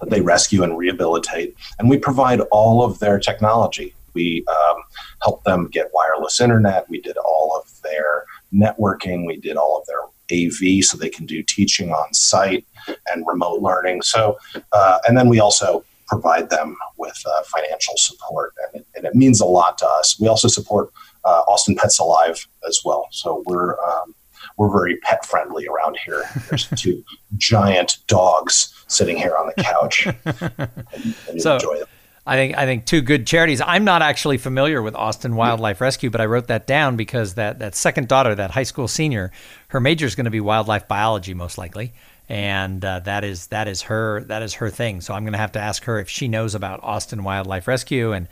that 0.00 0.10
they 0.10 0.20
rescue 0.20 0.62
and 0.62 0.76
rehabilitate. 0.76 1.56
And 1.78 1.88
we 1.88 1.98
provide 1.98 2.40
all 2.50 2.84
of 2.84 2.98
their 2.98 3.18
technology. 3.18 3.94
We 4.14 4.44
um, 4.48 4.82
help 5.22 5.42
them 5.44 5.68
get 5.68 5.90
wireless 5.94 6.40
internet. 6.40 6.88
We 6.88 7.00
did 7.00 7.16
all 7.16 7.56
of 7.56 7.70
their 7.82 8.24
networking. 8.52 9.26
We 9.26 9.38
did 9.38 9.56
all 9.56 9.78
of 9.80 9.86
their 9.86 10.00
AV 10.32 10.84
so 10.84 10.96
they 10.96 11.10
can 11.10 11.26
do 11.26 11.42
teaching 11.42 11.90
on 11.92 12.12
site 12.14 12.66
and 13.10 13.24
remote 13.26 13.60
learning. 13.60 14.02
So, 14.02 14.38
uh, 14.72 14.98
and 15.06 15.16
then 15.16 15.28
we 15.28 15.40
also 15.40 15.84
provide 16.08 16.50
them 16.50 16.76
with 16.98 17.20
uh, 17.26 17.42
financial 17.44 17.94
support, 17.96 18.54
and 18.66 18.82
it, 18.82 18.86
and 18.94 19.06
it, 19.06 19.14
means 19.14 19.40
a 19.40 19.46
lot 19.46 19.78
to 19.78 19.86
us. 19.86 20.18
We 20.20 20.28
also 20.28 20.48
support 20.48 20.90
uh, 21.24 21.42
Austin 21.48 21.74
Pets 21.74 21.98
Alive 21.98 22.46
as 22.68 22.80
well. 22.84 23.08
So 23.12 23.42
we're 23.46 23.80
um, 23.80 24.14
we're 24.56 24.70
very 24.70 24.96
pet 24.98 25.24
friendly 25.24 25.66
around 25.66 25.98
here. 26.04 26.24
There's 26.48 26.68
two 26.76 27.02
giant 27.36 27.98
dogs 28.06 28.84
sitting 28.88 29.16
here 29.16 29.36
on 29.36 29.50
the 29.54 29.62
couch. 29.62 30.06
and, 30.24 31.14
and 31.28 31.40
so, 31.40 31.54
enjoy 31.54 31.78
them. 31.78 31.88
I 32.24 32.36
think 32.36 32.56
I 32.56 32.66
think 32.66 32.84
two 32.84 33.00
good 33.00 33.26
charities. 33.26 33.60
I'm 33.60 33.84
not 33.84 34.00
actually 34.00 34.38
familiar 34.38 34.80
with 34.80 34.94
Austin 34.94 35.34
Wildlife 35.34 35.80
Rescue, 35.80 36.08
but 36.08 36.20
I 36.20 36.26
wrote 36.26 36.46
that 36.46 36.68
down 36.68 36.96
because 36.96 37.34
that 37.34 37.58
that 37.58 37.74
second 37.74 38.06
daughter, 38.06 38.34
that 38.34 38.52
high 38.52 38.62
school 38.62 38.86
senior, 38.86 39.32
her 39.68 39.80
major 39.80 40.06
is 40.06 40.14
going 40.14 40.26
to 40.26 40.30
be 40.30 40.40
wildlife 40.40 40.86
biology 40.86 41.34
most 41.34 41.58
likely, 41.58 41.92
and 42.28 42.84
uh, 42.84 43.00
that 43.00 43.24
is 43.24 43.48
that 43.48 43.66
is 43.66 43.82
her 43.82 44.22
that 44.24 44.42
is 44.42 44.54
her 44.54 44.70
thing. 44.70 45.00
So 45.00 45.14
I'm 45.14 45.24
going 45.24 45.32
to 45.32 45.38
have 45.38 45.52
to 45.52 45.60
ask 45.60 45.82
her 45.84 45.98
if 45.98 46.08
she 46.08 46.28
knows 46.28 46.54
about 46.54 46.78
Austin 46.84 47.24
Wildlife 47.24 47.66
Rescue, 47.66 48.12
and 48.12 48.28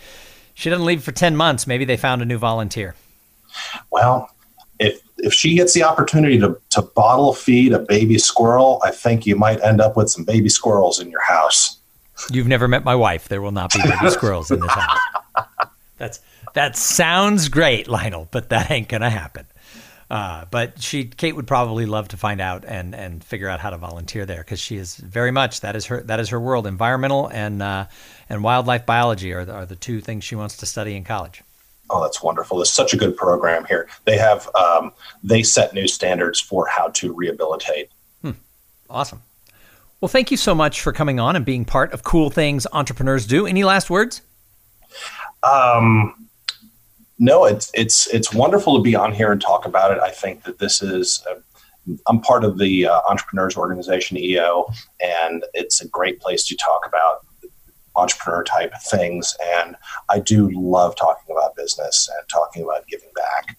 she 0.54 0.70
doesn't 0.70 0.86
leave 0.86 1.02
for 1.02 1.12
ten 1.12 1.34
months. 1.34 1.66
Maybe 1.66 1.84
they 1.84 1.96
found 1.96 2.22
a 2.22 2.24
new 2.24 2.38
volunteer. 2.38 2.94
Well, 3.90 4.30
if 4.78 5.00
if 5.18 5.34
she 5.34 5.56
gets 5.56 5.74
the 5.74 5.82
opportunity 5.82 6.38
to, 6.38 6.56
to 6.70 6.82
bottle 6.82 7.34
feed 7.34 7.72
a 7.72 7.80
baby 7.80 8.18
squirrel, 8.18 8.80
I 8.84 8.92
think 8.92 9.26
you 9.26 9.34
might 9.34 9.60
end 9.62 9.80
up 9.80 9.96
with 9.96 10.10
some 10.10 10.24
baby 10.24 10.48
squirrels 10.48 11.00
in 11.00 11.10
your 11.10 11.22
house. 11.22 11.79
You've 12.30 12.48
never 12.48 12.68
met 12.68 12.84
my 12.84 12.94
wife. 12.94 13.28
There 13.28 13.40
will 13.40 13.52
not 13.52 13.72
be 13.72 13.80
baby 13.82 14.10
squirrels 14.10 14.50
in 14.50 14.60
this 14.60 14.70
house. 14.70 14.98
That's 15.98 16.20
that 16.54 16.76
sounds 16.76 17.48
great, 17.48 17.88
Lionel, 17.88 18.28
but 18.30 18.50
that 18.50 18.70
ain't 18.70 18.88
gonna 18.88 19.10
happen. 19.10 19.46
Uh, 20.10 20.44
but 20.50 20.82
she, 20.82 21.04
Kate, 21.04 21.36
would 21.36 21.46
probably 21.46 21.86
love 21.86 22.08
to 22.08 22.16
find 22.16 22.40
out 22.40 22.64
and 22.66 22.94
and 22.94 23.22
figure 23.22 23.48
out 23.48 23.60
how 23.60 23.70
to 23.70 23.76
volunteer 23.76 24.26
there 24.26 24.38
because 24.40 24.58
she 24.58 24.76
is 24.76 24.96
very 24.96 25.30
much 25.30 25.60
that 25.60 25.76
is 25.76 25.86
her 25.86 26.02
that 26.02 26.18
is 26.18 26.30
her 26.30 26.40
world. 26.40 26.66
Environmental 26.66 27.28
and 27.28 27.62
uh, 27.62 27.86
and 28.28 28.42
wildlife 28.42 28.84
biology 28.86 29.32
are 29.32 29.44
the, 29.44 29.52
are 29.52 29.66
the 29.66 29.76
two 29.76 30.00
things 30.00 30.24
she 30.24 30.34
wants 30.34 30.56
to 30.58 30.66
study 30.66 30.96
in 30.96 31.04
college. 31.04 31.42
Oh, 31.90 32.02
that's 32.02 32.22
wonderful! 32.22 32.60
It's 32.60 32.70
such 32.70 32.92
a 32.92 32.96
good 32.96 33.16
program 33.16 33.64
here. 33.66 33.88
They 34.04 34.18
have 34.18 34.48
um, 34.56 34.92
they 35.22 35.44
set 35.44 35.74
new 35.74 35.86
standards 35.86 36.40
for 36.40 36.66
how 36.66 36.88
to 36.88 37.12
rehabilitate. 37.12 37.90
Hmm. 38.22 38.32
Awesome. 38.88 39.22
Well, 40.00 40.08
thank 40.08 40.30
you 40.30 40.38
so 40.38 40.54
much 40.54 40.80
for 40.80 40.92
coming 40.92 41.20
on 41.20 41.36
and 41.36 41.44
being 41.44 41.66
part 41.66 41.92
of 41.92 42.04
Cool 42.04 42.30
Things 42.30 42.66
Entrepreneurs 42.72 43.26
Do. 43.26 43.46
Any 43.46 43.64
last 43.64 43.90
words? 43.90 44.22
Um, 45.42 46.28
no, 47.18 47.44
it's 47.44 47.70
it's 47.74 48.06
it's 48.06 48.32
wonderful 48.32 48.76
to 48.76 48.82
be 48.82 48.96
on 48.96 49.12
here 49.12 49.30
and 49.30 49.40
talk 49.40 49.66
about 49.66 49.92
it. 49.92 49.98
I 49.98 50.10
think 50.10 50.44
that 50.44 50.58
this 50.58 50.82
is. 50.82 51.22
A, 51.30 51.42
I'm 52.08 52.20
part 52.20 52.44
of 52.44 52.58
the 52.58 52.86
uh, 52.86 53.00
Entrepreneurs 53.08 53.56
Organization 53.56 54.16
EO, 54.16 54.66
and 55.00 55.44
it's 55.54 55.82
a 55.82 55.88
great 55.88 56.20
place 56.20 56.46
to 56.46 56.56
talk 56.56 56.80
about 56.86 57.26
entrepreneur 57.96 58.44
type 58.44 58.72
things. 58.90 59.36
And 59.58 59.76
I 60.08 60.20
do 60.20 60.50
love 60.54 60.96
talking 60.96 61.34
about 61.34 61.56
business 61.56 62.08
and 62.16 62.28
talking 62.28 62.62
about 62.62 62.86
giving 62.86 63.08
back. 63.14 63.58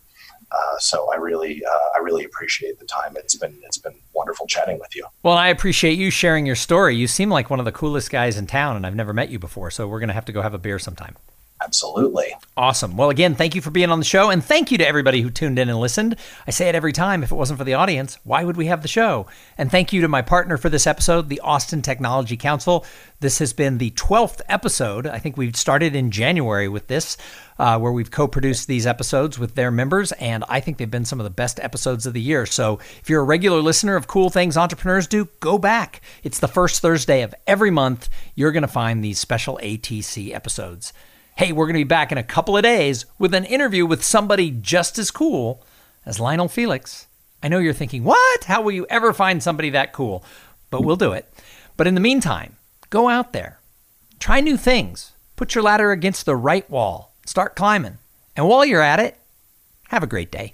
Uh, 0.51 0.77
so 0.79 1.11
I 1.11 1.17
really, 1.17 1.63
uh, 1.65 1.89
I 1.95 1.99
really 1.99 2.25
appreciate 2.25 2.79
the 2.79 2.85
time. 2.85 3.15
It's 3.15 3.35
been, 3.35 3.57
it's 3.63 3.77
been 3.77 3.95
wonderful 4.13 4.47
chatting 4.47 4.79
with 4.79 4.95
you. 4.95 5.05
Well, 5.23 5.37
I 5.37 5.47
appreciate 5.47 5.97
you 5.97 6.09
sharing 6.09 6.45
your 6.45 6.55
story. 6.55 6.95
You 6.95 7.07
seem 7.07 7.29
like 7.29 7.49
one 7.49 7.59
of 7.59 7.65
the 7.65 7.71
coolest 7.71 8.11
guys 8.11 8.37
in 8.37 8.47
town, 8.47 8.75
and 8.75 8.85
I've 8.85 8.95
never 8.95 9.13
met 9.13 9.29
you 9.29 9.39
before. 9.39 9.71
So 9.71 9.87
we're 9.87 9.99
to 10.09 10.13
have 10.13 10.25
to 10.25 10.31
go 10.31 10.41
have 10.41 10.53
a 10.53 10.59
beer 10.59 10.79
sometime. 10.79 11.15
Absolutely. 11.63 12.35
Awesome. 12.57 12.97
Well, 12.97 13.09
again, 13.09 13.35
thank 13.35 13.55
you 13.55 13.61
for 13.61 13.71
being 13.71 13.91
on 13.91 13.99
the 13.99 14.05
show. 14.05 14.29
And 14.29 14.43
thank 14.43 14.71
you 14.71 14.77
to 14.79 14.87
everybody 14.87 15.21
who 15.21 15.29
tuned 15.29 15.59
in 15.59 15.69
and 15.69 15.79
listened. 15.79 16.15
I 16.47 16.51
say 16.51 16.69
it 16.69 16.75
every 16.75 16.91
time. 16.91 17.23
If 17.23 17.31
it 17.31 17.35
wasn't 17.35 17.59
for 17.59 17.63
the 17.63 17.75
audience, 17.75 18.17
why 18.23 18.43
would 18.43 18.57
we 18.57 18.65
have 18.65 18.81
the 18.81 18.87
show? 18.87 19.27
And 19.57 19.69
thank 19.69 19.93
you 19.93 20.01
to 20.01 20.07
my 20.07 20.21
partner 20.21 20.57
for 20.57 20.69
this 20.69 20.87
episode, 20.87 21.29
the 21.29 21.39
Austin 21.41 21.81
Technology 21.81 22.37
Council. 22.37 22.85
This 23.19 23.37
has 23.37 23.53
been 23.53 23.77
the 23.77 23.91
12th 23.91 24.41
episode. 24.49 25.05
I 25.05 25.19
think 25.19 25.37
we've 25.37 25.55
started 25.55 25.95
in 25.95 26.09
January 26.09 26.67
with 26.67 26.87
this, 26.87 27.17
uh, 27.59 27.77
where 27.77 27.91
we've 27.91 28.09
co 28.09 28.27
produced 28.27 28.67
these 28.67 28.87
episodes 28.87 29.37
with 29.37 29.53
their 29.53 29.69
members. 29.69 30.11
And 30.13 30.43
I 30.49 30.59
think 30.59 30.77
they've 30.77 30.89
been 30.89 31.05
some 31.05 31.19
of 31.19 31.25
the 31.25 31.29
best 31.29 31.59
episodes 31.59 32.07
of 32.07 32.13
the 32.13 32.21
year. 32.21 32.47
So 32.47 32.79
if 32.99 33.09
you're 33.09 33.21
a 33.21 33.25
regular 33.25 33.61
listener 33.61 33.95
of 33.95 34.07
Cool 34.07 34.31
Things 34.31 34.57
Entrepreneurs 34.57 35.05
Do, 35.05 35.29
go 35.39 35.59
back. 35.59 36.01
It's 36.23 36.39
the 36.39 36.47
first 36.47 36.81
Thursday 36.81 37.21
of 37.21 37.35
every 37.45 37.69
month. 37.69 38.09
You're 38.33 38.51
going 38.51 38.61
to 38.63 38.67
find 38.67 39.03
these 39.03 39.19
special 39.19 39.59
ATC 39.61 40.33
episodes 40.33 40.91
hey, 41.35 41.51
we're 41.51 41.65
going 41.65 41.75
to 41.75 41.79
be 41.79 41.83
back 41.83 42.11
in 42.11 42.17
a 42.17 42.23
couple 42.23 42.57
of 42.57 42.63
days 42.63 43.05
with 43.17 43.33
an 43.33 43.45
interview 43.45 43.85
with 43.85 44.03
somebody 44.03 44.51
just 44.51 44.97
as 44.99 45.11
cool 45.11 45.63
as 46.05 46.19
Lionel 46.19 46.47
Felix. 46.47 47.07
I 47.41 47.47
know 47.47 47.59
you're 47.59 47.73
thinking, 47.73 48.03
what? 48.03 48.43
How 48.43 48.61
will 48.61 48.71
you 48.71 48.85
ever 48.89 49.13
find 49.13 49.41
somebody 49.41 49.71
that 49.71 49.93
cool? 49.93 50.23
But 50.69 50.83
we'll 50.83 50.95
do 50.95 51.11
it. 51.13 51.31
But 51.77 51.87
in 51.87 51.95
the 51.95 52.01
meantime, 52.01 52.57
go 52.89 53.09
out 53.09 53.33
there, 53.33 53.61
Try 54.21 54.39
new 54.39 54.55
things. 54.55 55.13
Put 55.35 55.55
your 55.55 55.63
ladder 55.63 55.91
against 55.91 56.27
the 56.27 56.35
right 56.35 56.69
wall. 56.69 57.15
Start 57.25 57.55
climbing. 57.55 57.97
And 58.37 58.47
while 58.47 58.63
you're 58.63 58.79
at 58.79 58.99
it, 58.99 59.17
have 59.89 60.03
a 60.03 60.07
great 60.07 60.31
day. 60.31 60.53